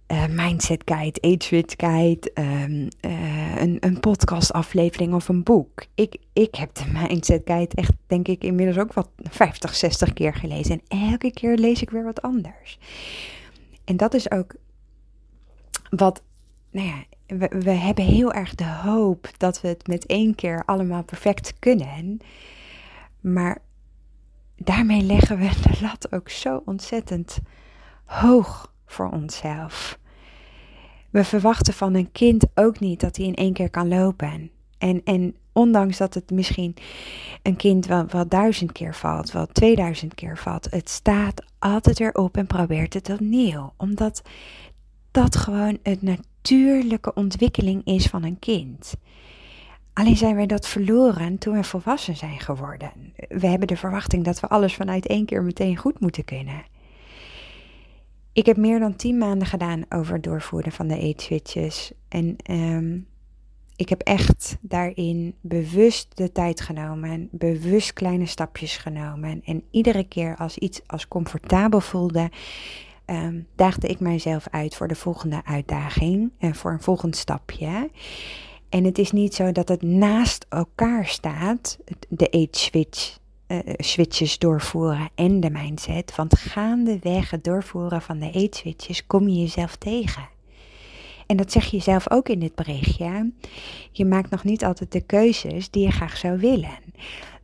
uh, 0.08 0.26
mindset 0.26 0.82
guide, 0.84 1.20
age 1.20 1.64
guide, 1.76 2.30
um, 2.34 2.88
uh, 3.00 3.60
een, 3.60 3.76
een 3.80 4.00
podcastaflevering 4.00 5.14
of 5.14 5.28
een 5.28 5.42
boek. 5.42 5.84
Ik, 5.94 6.16
ik 6.32 6.54
heb 6.54 6.74
de 6.74 6.84
mindset 6.92 7.42
guide 7.44 7.74
echt, 7.74 7.92
denk 8.06 8.28
ik, 8.28 8.44
inmiddels 8.44 8.78
ook 8.78 8.92
wat 8.92 9.08
50, 9.16 9.74
60 9.74 10.12
keer 10.12 10.34
gelezen. 10.34 10.80
En 10.88 11.00
elke 11.10 11.30
keer 11.30 11.56
lees 11.56 11.82
ik 11.82 11.90
weer 11.90 12.04
wat 12.04 12.22
anders. 12.22 12.78
En 13.84 13.96
dat 13.96 14.14
is 14.14 14.30
ook 14.30 14.54
wat, 15.90 16.22
nou 16.70 16.86
ja, 16.86 17.04
we, 17.26 17.48
we 17.48 17.70
hebben 17.70 18.04
heel 18.04 18.32
erg 18.32 18.54
de 18.54 18.68
hoop 18.82 19.30
dat 19.36 19.60
we 19.60 19.68
het 19.68 19.86
met 19.86 20.06
één 20.06 20.34
keer 20.34 20.62
allemaal 20.66 21.04
perfect 21.04 21.54
kunnen. 21.58 22.18
Maar 23.20 23.58
daarmee 24.56 25.02
leggen 25.02 25.38
we 25.38 25.50
de 25.62 25.78
lat 25.80 26.12
ook 26.12 26.28
zo 26.28 26.62
ontzettend 26.64 27.38
hoog 28.04 28.72
voor 28.86 29.10
onszelf. 29.10 29.98
We 31.10 31.24
verwachten 31.24 31.74
van 31.74 31.94
een 31.94 32.12
kind 32.12 32.46
ook 32.54 32.80
niet 32.80 33.00
dat 33.00 33.16
hij 33.16 33.26
in 33.26 33.34
één 33.34 33.52
keer 33.52 33.70
kan 33.70 33.88
lopen. 33.88 34.50
En, 34.78 35.00
en 35.04 35.36
ondanks 35.52 35.96
dat 35.96 36.14
het 36.14 36.30
misschien 36.30 36.74
een 37.42 37.56
kind 37.56 37.86
wel, 37.86 38.28
duizend 38.28 38.72
keer 38.72 38.94
valt, 38.94 39.32
wel 39.32 39.46
2000 39.46 40.14
keer 40.14 40.38
valt, 40.38 40.70
het 40.70 40.90
staat 40.90 41.44
altijd 41.58 41.98
weer 41.98 42.14
op 42.14 42.36
en 42.36 42.46
probeert 42.46 42.94
het 42.94 43.10
opnieuw. 43.10 43.72
Omdat 43.76 44.22
dat 45.10 45.36
gewoon 45.36 45.78
een 45.82 45.98
natuurlijke 46.00 47.14
ontwikkeling 47.14 47.84
is 47.84 48.06
van 48.06 48.24
een 48.24 48.38
kind. 48.38 48.94
Alleen 49.94 50.16
zijn 50.16 50.34
wij 50.34 50.46
dat 50.46 50.68
verloren 50.68 51.38
toen 51.38 51.54
we 51.54 51.64
volwassen 51.64 52.16
zijn 52.16 52.40
geworden. 52.40 52.92
We 53.28 53.46
hebben 53.46 53.68
de 53.68 53.76
verwachting 53.76 54.24
dat 54.24 54.40
we 54.40 54.48
alles 54.48 54.74
vanuit 54.74 55.06
één 55.06 55.26
keer 55.26 55.42
meteen 55.42 55.76
goed 55.76 56.00
moeten 56.00 56.24
kunnen. 56.24 56.64
Ik 58.32 58.46
heb 58.46 58.56
meer 58.56 58.78
dan 58.78 58.96
tien 58.96 59.18
maanden 59.18 59.46
gedaan 59.46 59.84
over 59.88 60.14
het 60.14 60.22
doorvoeren 60.22 60.72
van 60.72 60.86
de 60.86 60.98
eetswitches. 60.98 61.92
En 62.08 62.36
ehm, 62.36 62.98
ik 63.76 63.88
heb 63.88 64.00
echt 64.00 64.56
daarin 64.60 65.34
bewust 65.40 66.16
de 66.16 66.32
tijd 66.32 66.60
genomen, 66.60 67.28
bewust 67.30 67.92
kleine 67.92 68.26
stapjes 68.26 68.76
genomen. 68.76 69.42
En 69.44 69.64
iedere 69.70 70.04
keer 70.08 70.36
als 70.36 70.58
iets 70.58 70.80
als 70.86 71.08
comfortabel 71.08 71.80
voelde, 71.80 72.30
um, 73.06 73.46
daagde 73.56 73.88
ik 73.88 74.00
mijzelf 74.00 74.46
uit 74.50 74.74
voor 74.76 74.88
de 74.88 74.94
volgende 74.94 75.40
uitdaging 75.44 76.32
en 76.38 76.54
voor 76.54 76.72
een 76.72 76.82
volgend 76.82 77.16
stapje. 77.16 77.90
En 78.74 78.84
het 78.84 78.98
is 78.98 79.12
niet 79.12 79.34
zo 79.34 79.52
dat 79.52 79.68
het 79.68 79.82
naast 79.82 80.46
elkaar 80.48 81.06
staat, 81.06 81.78
de 82.08 82.30
age 82.30 82.48
switch, 82.50 83.18
uh, 83.48 83.58
switches 83.76 84.38
doorvoeren 84.38 85.08
en 85.14 85.40
de 85.40 85.50
mindset. 85.50 86.16
Want 86.16 86.38
gaandeweg 86.38 87.30
het 87.30 87.44
doorvoeren 87.44 88.02
van 88.02 88.18
de 88.18 88.26
age 88.26 88.48
switches 88.50 89.06
kom 89.06 89.28
je 89.28 89.40
jezelf 89.40 89.76
tegen. 89.76 90.28
En 91.26 91.36
dat 91.36 91.52
zeg 91.52 91.64
je 91.64 91.80
zelf 91.80 92.10
ook 92.10 92.28
in 92.28 92.38
dit 92.38 92.54
berichtje. 92.54 93.32
Je 93.92 94.04
maakt 94.04 94.30
nog 94.30 94.44
niet 94.44 94.64
altijd 94.64 94.92
de 94.92 95.00
keuzes 95.00 95.70
die 95.70 95.84
je 95.84 95.90
graag 95.90 96.16
zou 96.16 96.38
willen. 96.38 96.78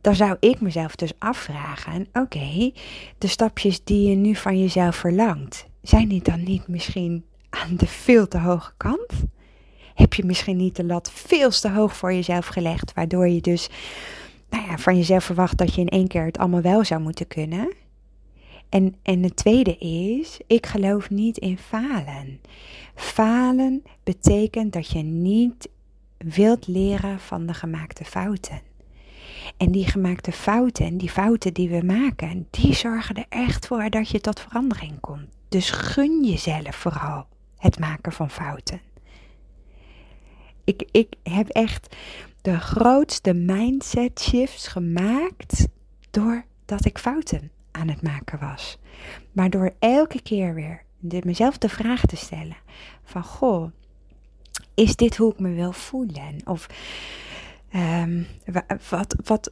Dan 0.01 0.15
zou 0.15 0.37
ik 0.39 0.61
mezelf 0.61 0.95
dus 0.95 1.13
afvragen: 1.19 2.07
oké, 2.13 2.71
de 3.17 3.27
stapjes 3.27 3.83
die 3.83 4.09
je 4.09 4.15
nu 4.15 4.35
van 4.35 4.59
jezelf 4.59 4.95
verlangt, 4.95 5.65
zijn 5.81 6.07
die 6.07 6.21
dan 6.21 6.43
niet 6.43 6.67
misschien 6.67 7.25
aan 7.49 7.75
de 7.75 7.87
veel 7.87 8.27
te 8.27 8.39
hoge 8.39 8.71
kant? 8.77 9.13
Heb 10.01 10.13
je 10.13 10.25
misschien 10.25 10.57
niet 10.57 10.75
de 10.75 10.83
lat 10.83 11.11
veel 11.11 11.49
te 11.49 11.69
hoog 11.69 11.95
voor 11.95 12.13
jezelf 12.13 12.45
gelegd, 12.45 12.93
waardoor 12.93 13.27
je 13.27 13.41
dus 13.41 13.69
nou 14.49 14.65
ja, 14.65 14.77
van 14.77 14.97
jezelf 14.97 15.23
verwacht 15.23 15.57
dat 15.57 15.75
je 15.75 15.81
in 15.81 15.89
één 15.89 16.07
keer 16.07 16.25
het 16.25 16.37
allemaal 16.37 16.61
wel 16.61 16.83
zou 16.83 17.01
moeten 17.01 17.27
kunnen? 17.27 17.73
En, 18.69 18.95
en 19.03 19.23
het 19.23 19.35
tweede 19.35 19.77
is, 19.77 20.39
ik 20.47 20.65
geloof 20.65 21.09
niet 21.09 21.37
in 21.37 21.57
falen. 21.57 22.41
Falen 22.95 23.83
betekent 24.03 24.73
dat 24.73 24.87
je 24.87 25.01
niet 25.01 25.69
wilt 26.17 26.67
leren 26.67 27.19
van 27.19 27.45
de 27.45 27.53
gemaakte 27.53 28.05
fouten. 28.05 28.61
En 29.57 29.71
die 29.71 29.85
gemaakte 29.85 30.31
fouten, 30.31 30.97
die 30.97 31.09
fouten 31.09 31.53
die 31.53 31.69
we 31.69 31.83
maken, 31.83 32.47
die 32.49 32.73
zorgen 32.73 33.15
er 33.15 33.25
echt 33.29 33.67
voor 33.67 33.89
dat 33.89 34.09
je 34.09 34.21
tot 34.21 34.39
verandering 34.39 34.99
komt. 34.99 35.27
Dus 35.49 35.69
gun 35.69 36.23
jezelf 36.25 36.75
vooral 36.75 37.25
het 37.57 37.79
maken 37.79 38.11
van 38.11 38.29
fouten. 38.29 38.90
Ik, 40.63 40.87
ik 40.91 41.13
heb 41.23 41.47
echt 41.47 41.95
de 42.41 42.59
grootste 42.59 43.33
mindset 43.33 44.21
shifts 44.21 44.67
gemaakt 44.67 45.67
doordat 46.11 46.85
ik 46.85 46.97
fouten 46.97 47.51
aan 47.71 47.87
het 47.87 48.01
maken 48.01 48.39
was. 48.39 48.77
Maar 49.31 49.49
door 49.49 49.73
elke 49.79 50.21
keer 50.21 50.53
weer 50.53 50.83
mezelf 51.25 51.57
de 51.57 51.69
vraag 51.69 52.05
te 52.05 52.15
stellen 52.15 52.57
van 53.03 53.23
goh, 53.23 53.71
is 54.73 54.95
dit 54.95 55.17
hoe 55.17 55.31
ik 55.31 55.39
me 55.39 55.53
wil 55.53 55.71
voelen? 55.71 56.35
Of 56.45 56.67
um, 57.75 58.27
wat, 58.89 59.15
wat, 59.23 59.51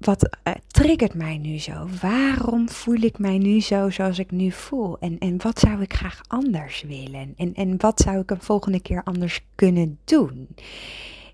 wat 0.00 0.38
uh, 0.44 0.54
triggert 0.66 1.14
mij 1.14 1.38
nu 1.38 1.58
zo? 1.58 1.88
Waarom 2.00 2.68
voel 2.68 3.00
ik 3.00 3.18
mij 3.18 3.38
nu 3.38 3.60
zo 3.60 3.90
zoals 3.90 4.18
ik 4.18 4.30
nu 4.30 4.50
voel? 4.50 4.98
En, 4.98 5.18
en 5.18 5.42
wat 5.42 5.58
zou 5.58 5.82
ik 5.82 5.92
graag 5.92 6.20
anders 6.26 6.82
willen? 6.82 7.34
En, 7.36 7.54
en 7.54 7.74
wat 7.78 8.00
zou 8.00 8.18
ik 8.18 8.30
een 8.30 8.42
volgende 8.42 8.80
keer 8.80 9.02
anders 9.04 9.40
kunnen 9.54 9.98
doen? 10.04 10.48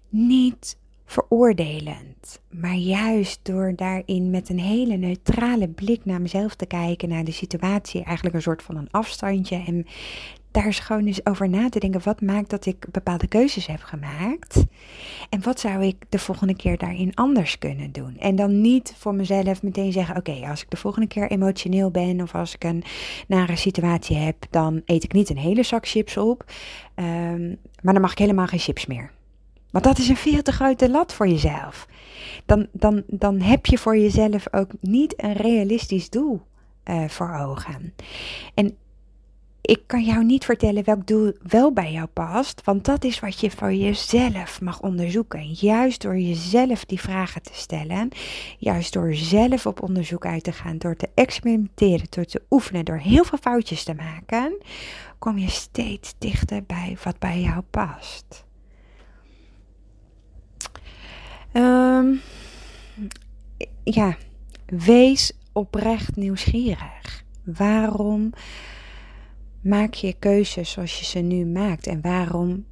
Niet 0.08 0.76
veroordelend, 1.06 2.40
maar 2.50 2.74
juist 2.74 3.40
door 3.42 3.72
daarin 3.76 4.30
met 4.30 4.48
een 4.48 4.60
hele 4.60 4.96
neutrale 4.96 5.68
blik 5.68 6.04
naar 6.04 6.20
mezelf 6.20 6.54
te 6.54 6.66
kijken, 6.66 7.08
naar 7.08 7.24
de 7.24 7.32
situatie, 7.32 8.02
eigenlijk 8.02 8.36
een 8.36 8.42
soort 8.42 8.62
van 8.62 8.76
een 8.76 8.90
afstandje 8.90 9.62
en 9.66 9.86
daar 10.54 10.66
is 10.66 10.78
gewoon 10.78 11.06
eens 11.06 11.26
over 11.26 11.48
na 11.48 11.68
te 11.68 11.78
denken. 11.78 12.00
Wat 12.04 12.20
maakt 12.20 12.50
dat 12.50 12.66
ik 12.66 12.86
bepaalde 12.90 13.26
keuzes 13.26 13.66
heb 13.66 13.82
gemaakt? 13.82 14.64
En 15.30 15.42
wat 15.42 15.60
zou 15.60 15.84
ik 15.84 15.96
de 16.08 16.18
volgende 16.18 16.56
keer 16.56 16.78
daarin 16.78 17.14
anders 17.14 17.58
kunnen 17.58 17.92
doen? 17.92 18.16
En 18.18 18.36
dan 18.36 18.60
niet 18.60 18.94
voor 18.96 19.14
mezelf 19.14 19.62
meteen 19.62 19.92
zeggen: 19.92 20.16
Oké, 20.16 20.46
als 20.48 20.62
ik 20.62 20.70
de 20.70 20.76
volgende 20.76 21.08
keer 21.08 21.30
emotioneel 21.30 21.90
ben 21.90 22.20
of 22.20 22.34
als 22.34 22.54
ik 22.54 22.64
een 22.64 22.84
nare 23.28 23.56
situatie 23.56 24.16
heb, 24.16 24.36
dan 24.50 24.82
eet 24.84 25.04
ik 25.04 25.12
niet 25.12 25.30
een 25.30 25.38
hele 25.38 25.62
zak 25.62 25.88
chips 25.88 26.16
op. 26.16 26.44
Um, 26.94 27.58
maar 27.82 27.92
dan 27.92 28.02
mag 28.02 28.12
ik 28.12 28.18
helemaal 28.18 28.46
geen 28.46 28.58
chips 28.58 28.86
meer. 28.86 29.10
Want 29.70 29.84
dat 29.84 29.98
is 29.98 30.08
een 30.08 30.16
veel 30.16 30.42
te 30.42 30.52
grote 30.52 30.90
lat 30.90 31.12
voor 31.12 31.28
jezelf. 31.28 31.88
Dan, 32.46 32.66
dan, 32.72 33.02
dan 33.06 33.40
heb 33.40 33.66
je 33.66 33.78
voor 33.78 33.96
jezelf 33.96 34.46
ook 34.50 34.70
niet 34.80 35.22
een 35.22 35.32
realistisch 35.32 36.10
doel 36.10 36.42
uh, 36.84 37.08
voor 37.08 37.34
ogen. 37.34 37.94
En 38.54 38.76
ik 39.64 39.82
kan 39.86 40.04
jou 40.04 40.24
niet 40.24 40.44
vertellen 40.44 40.84
welk 40.84 41.06
doel 41.06 41.32
wel 41.42 41.72
bij 41.72 41.92
jou 41.92 42.06
past, 42.06 42.64
want 42.64 42.84
dat 42.84 43.04
is 43.04 43.20
wat 43.20 43.40
je 43.40 43.50
voor 43.50 43.72
jezelf 43.72 44.60
mag 44.60 44.80
onderzoeken. 44.80 45.52
Juist 45.52 46.02
door 46.02 46.18
jezelf 46.18 46.84
die 46.84 47.00
vragen 47.00 47.42
te 47.42 47.50
stellen, 47.52 48.08
juist 48.58 48.92
door 48.92 49.14
zelf 49.14 49.66
op 49.66 49.82
onderzoek 49.82 50.26
uit 50.26 50.44
te 50.44 50.52
gaan, 50.52 50.78
door 50.78 50.96
te 50.96 51.08
experimenteren, 51.14 52.06
door 52.10 52.24
te 52.24 52.42
oefenen, 52.50 52.84
door 52.84 52.98
heel 52.98 53.24
veel 53.24 53.38
foutjes 53.38 53.84
te 53.84 53.94
maken, 53.94 54.62
kom 55.18 55.38
je 55.38 55.50
steeds 55.50 56.14
dichter 56.18 56.64
bij 56.64 56.96
wat 57.04 57.18
bij 57.18 57.40
jou 57.40 57.62
past. 57.70 58.44
Um, 61.52 62.20
ja, 63.84 64.16
wees 64.66 65.32
oprecht 65.52 66.16
nieuwsgierig. 66.16 67.24
Waarom 67.44 68.32
maak 69.64 69.94
je 69.94 70.14
keuzes 70.18 70.70
zoals 70.70 70.98
je 70.98 71.04
ze 71.04 71.18
nu 71.18 71.46
maakt? 71.46 71.86
En 71.86 72.00
waarom 72.00 72.64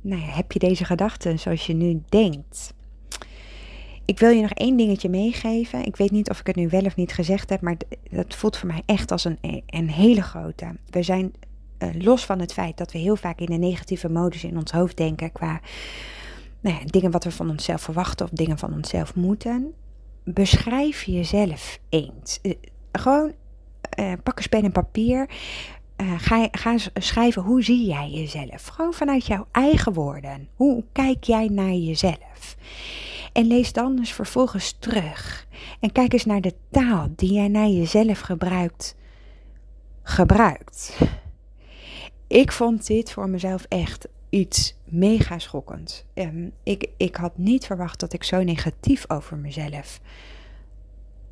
nou 0.00 0.20
ja, 0.20 0.26
heb 0.26 0.52
je 0.52 0.58
deze 0.58 0.84
gedachten 0.84 1.38
zoals 1.38 1.66
je 1.66 1.74
nu 1.74 2.02
denkt? 2.08 2.74
Ik 4.04 4.18
wil 4.18 4.30
je 4.30 4.42
nog 4.42 4.50
één 4.50 4.76
dingetje 4.76 5.08
meegeven. 5.08 5.84
Ik 5.84 5.96
weet 5.96 6.10
niet 6.10 6.30
of 6.30 6.40
ik 6.40 6.46
het 6.46 6.56
nu 6.56 6.68
wel 6.68 6.84
of 6.84 6.96
niet 6.96 7.12
gezegd 7.12 7.50
heb, 7.50 7.60
maar 7.60 7.76
dat 8.10 8.34
voelt 8.34 8.56
voor 8.56 8.68
mij 8.68 8.82
echt 8.86 9.10
als 9.10 9.24
een, 9.24 9.38
een 9.66 9.90
hele 9.90 10.22
grote. 10.22 10.76
We 10.90 11.02
zijn 11.02 11.32
uh, 11.78 11.88
los 12.02 12.24
van 12.24 12.38
het 12.38 12.52
feit 12.52 12.76
dat 12.76 12.92
we 12.92 12.98
heel 12.98 13.16
vaak 13.16 13.38
in 13.38 13.52
een 13.52 13.60
negatieve 13.60 14.08
modus 14.08 14.44
in 14.44 14.56
ons 14.56 14.70
hoofd 14.70 14.96
denken 14.96 15.32
qua 15.32 15.60
nou 16.60 16.76
ja, 16.76 16.84
dingen 16.84 17.10
wat 17.10 17.24
we 17.24 17.30
van 17.30 17.50
onszelf 17.50 17.82
verwachten 17.82 18.26
of 18.26 18.32
dingen 18.32 18.58
van 18.58 18.72
onszelf 18.72 19.14
moeten. 19.14 19.72
Beschrijf 20.24 21.02
jezelf 21.02 21.78
eens. 21.88 22.38
Uh, 22.42 22.52
gewoon 22.92 23.32
uh, 23.98 24.12
pak 24.22 24.36
eens 24.36 24.46
pen 24.46 24.64
en 24.64 24.72
papier. 24.72 25.28
Uh, 25.96 26.12
ga, 26.16 26.48
ga 26.50 26.76
schrijven 26.94 27.42
hoe 27.42 27.62
zie 27.62 27.86
jij 27.86 28.10
jezelf. 28.10 28.66
Gewoon 28.66 28.92
vanuit 28.92 29.26
jouw 29.26 29.46
eigen 29.50 29.92
woorden. 29.92 30.48
Hoe 30.54 30.84
kijk 30.92 31.24
jij 31.24 31.48
naar 31.48 31.72
jezelf? 31.72 32.56
En 33.32 33.46
lees 33.46 33.72
dan 33.72 33.98
eens 33.98 34.12
vervolgens 34.12 34.76
terug. 34.78 35.46
En 35.80 35.92
kijk 35.92 36.12
eens 36.12 36.24
naar 36.24 36.40
de 36.40 36.54
taal 36.70 37.08
die 37.16 37.32
jij 37.32 37.48
naar 37.48 37.68
jezelf 37.68 38.20
gebruikt. 38.20 38.94
Gebruikt. 40.02 40.98
Ik 42.26 42.52
vond 42.52 42.86
dit 42.86 43.12
voor 43.12 43.28
mezelf 43.28 43.64
echt 43.68 44.08
iets 44.28 44.76
mega 44.84 45.38
schokkend. 45.38 46.04
Um, 46.14 46.52
ik, 46.62 46.90
ik 46.96 47.16
had 47.16 47.38
niet 47.38 47.66
verwacht 47.66 48.00
dat 48.00 48.12
ik 48.12 48.24
zo 48.24 48.42
negatief 48.42 49.04
over 49.10 49.36
mezelf 49.36 50.00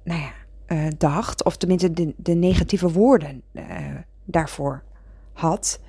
nou 0.05 0.21
ja, 0.21 0.33
uh, 0.67 0.89
dacht. 0.99 1.45
Of 1.45 1.57
tenminste 1.57 1.93
de, 1.93 2.15
de 2.17 2.35
negatieve 2.35 2.91
woorden 2.91 3.43
uh, 3.53 3.65
daarvoor 4.25 4.83
had. 5.33 5.81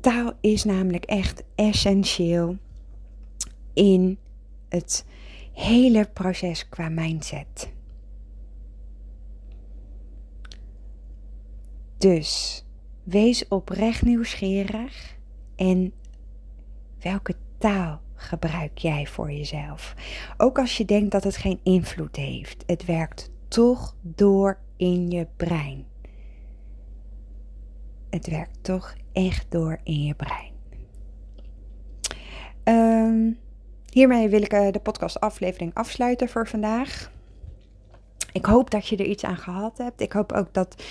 Taal 0.00 0.32
is 0.40 0.64
namelijk 0.64 1.04
echt 1.04 1.42
essentieel 1.54 2.56
in 3.72 4.18
het 4.68 5.04
hele 5.52 6.08
proces 6.12 6.68
qua 6.68 6.88
mindset. 6.88 7.72
Dus 11.98 12.64
wees 13.02 13.48
oprecht 13.48 14.02
nieuwsgierig 14.02 15.16
en 15.56 15.92
welke 16.98 17.34
taal 17.58 18.00
gebruik 18.14 18.78
jij 18.78 19.06
voor 19.06 19.32
jezelf? 19.32 19.94
Ook 20.36 20.58
als 20.58 20.76
je 20.76 20.84
denkt 20.84 21.12
dat 21.12 21.24
het 21.24 21.36
geen 21.36 21.60
invloed 21.62 22.16
heeft, 22.16 22.62
het 22.66 22.84
werkt 22.84 23.30
toch 23.48 23.96
door 24.00 24.58
in 24.76 25.10
je 25.10 25.26
brein. 25.36 25.89
Het 28.10 28.26
werkt 28.26 28.58
toch 28.64 28.94
echt 29.12 29.46
door 29.48 29.80
in 29.84 30.04
je 30.04 30.14
brein. 30.14 30.52
Um, 32.64 33.38
hiermee 33.90 34.28
wil 34.28 34.42
ik 34.42 34.52
uh, 34.52 34.70
de 34.70 34.80
podcastaflevering 34.80 35.74
afsluiten 35.74 36.28
voor 36.28 36.48
vandaag. 36.48 37.10
Ik 38.32 38.44
hoop 38.44 38.70
dat 38.70 38.86
je 38.86 38.96
er 38.96 39.06
iets 39.06 39.24
aan 39.24 39.36
gehad 39.36 39.78
hebt. 39.78 40.00
Ik 40.00 40.12
hoop 40.12 40.32
ook 40.32 40.54
dat, 40.54 40.82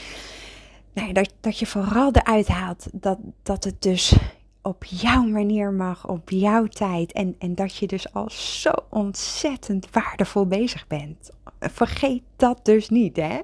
nou, 0.93 1.11
dat, 1.13 1.33
dat 1.39 1.59
je 1.59 1.65
vooral 1.65 2.11
eruit 2.11 2.47
haalt 2.47 2.87
dat, 2.91 3.17
dat 3.43 3.63
het 3.63 3.81
dus 3.81 4.17
op 4.61 4.83
jouw 4.83 5.23
manier 5.23 5.71
mag, 5.71 6.07
op 6.07 6.29
jouw 6.29 6.65
tijd. 6.65 7.11
En, 7.11 7.35
en 7.39 7.55
dat 7.55 7.75
je 7.75 7.87
dus 7.87 8.13
al 8.13 8.29
zo 8.29 8.71
ontzettend 8.89 9.89
waardevol 9.91 10.45
bezig 10.45 10.87
bent. 10.87 11.31
Vergeet 11.59 12.23
dat 12.35 12.65
dus 12.65 12.89
niet, 12.89 13.15
hè. 13.15 13.39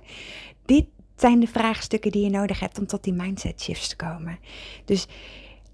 Dit 0.65 0.85
zijn 1.15 1.39
de 1.39 1.47
vraagstukken 1.47 2.11
die 2.11 2.23
je 2.23 2.29
nodig 2.29 2.59
hebt 2.59 2.79
om 2.79 2.85
tot 2.87 3.03
die 3.03 3.13
mindset 3.13 3.61
shifts 3.61 3.87
te 3.87 3.95
komen. 3.95 4.39
Dus 4.85 5.07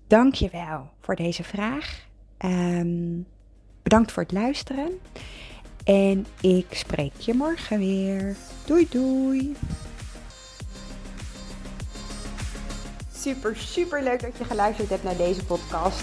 dank 0.08 0.34
je 0.34 0.49
wel 0.51 0.89
voor 0.99 1.15
deze 1.15 1.43
vraag. 1.43 2.06
Um, 2.45 3.25
bedankt 3.84 4.12
voor 4.12 4.23
het 4.23 4.32
luisteren. 4.32 4.99
En 5.84 6.25
ik 6.41 6.65
spreek 6.69 7.13
je 7.17 7.34
morgen 7.34 7.80
weer. 7.80 8.36
Doei 8.65 8.88
doei. 8.89 9.56
Super, 13.15 13.56
super 13.58 14.04
leuk 14.04 14.21
dat 14.21 14.38
je 14.38 14.43
geluisterd 14.43 14.89
hebt 14.89 15.04
naar 15.04 15.17
deze 15.17 15.45
podcast. 15.45 16.01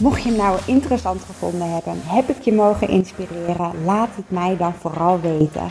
Mocht 0.00 0.22
je 0.22 0.28
hem 0.28 0.38
nou 0.38 0.60
interessant 0.66 1.22
gevonden 1.22 1.72
hebben, 1.72 2.00
heb 2.02 2.28
ik 2.28 2.42
je 2.42 2.52
mogen 2.52 2.88
inspireren, 2.88 3.84
laat 3.84 4.16
het 4.16 4.30
mij 4.30 4.56
dan 4.56 4.74
vooral 4.74 5.20
weten. 5.20 5.70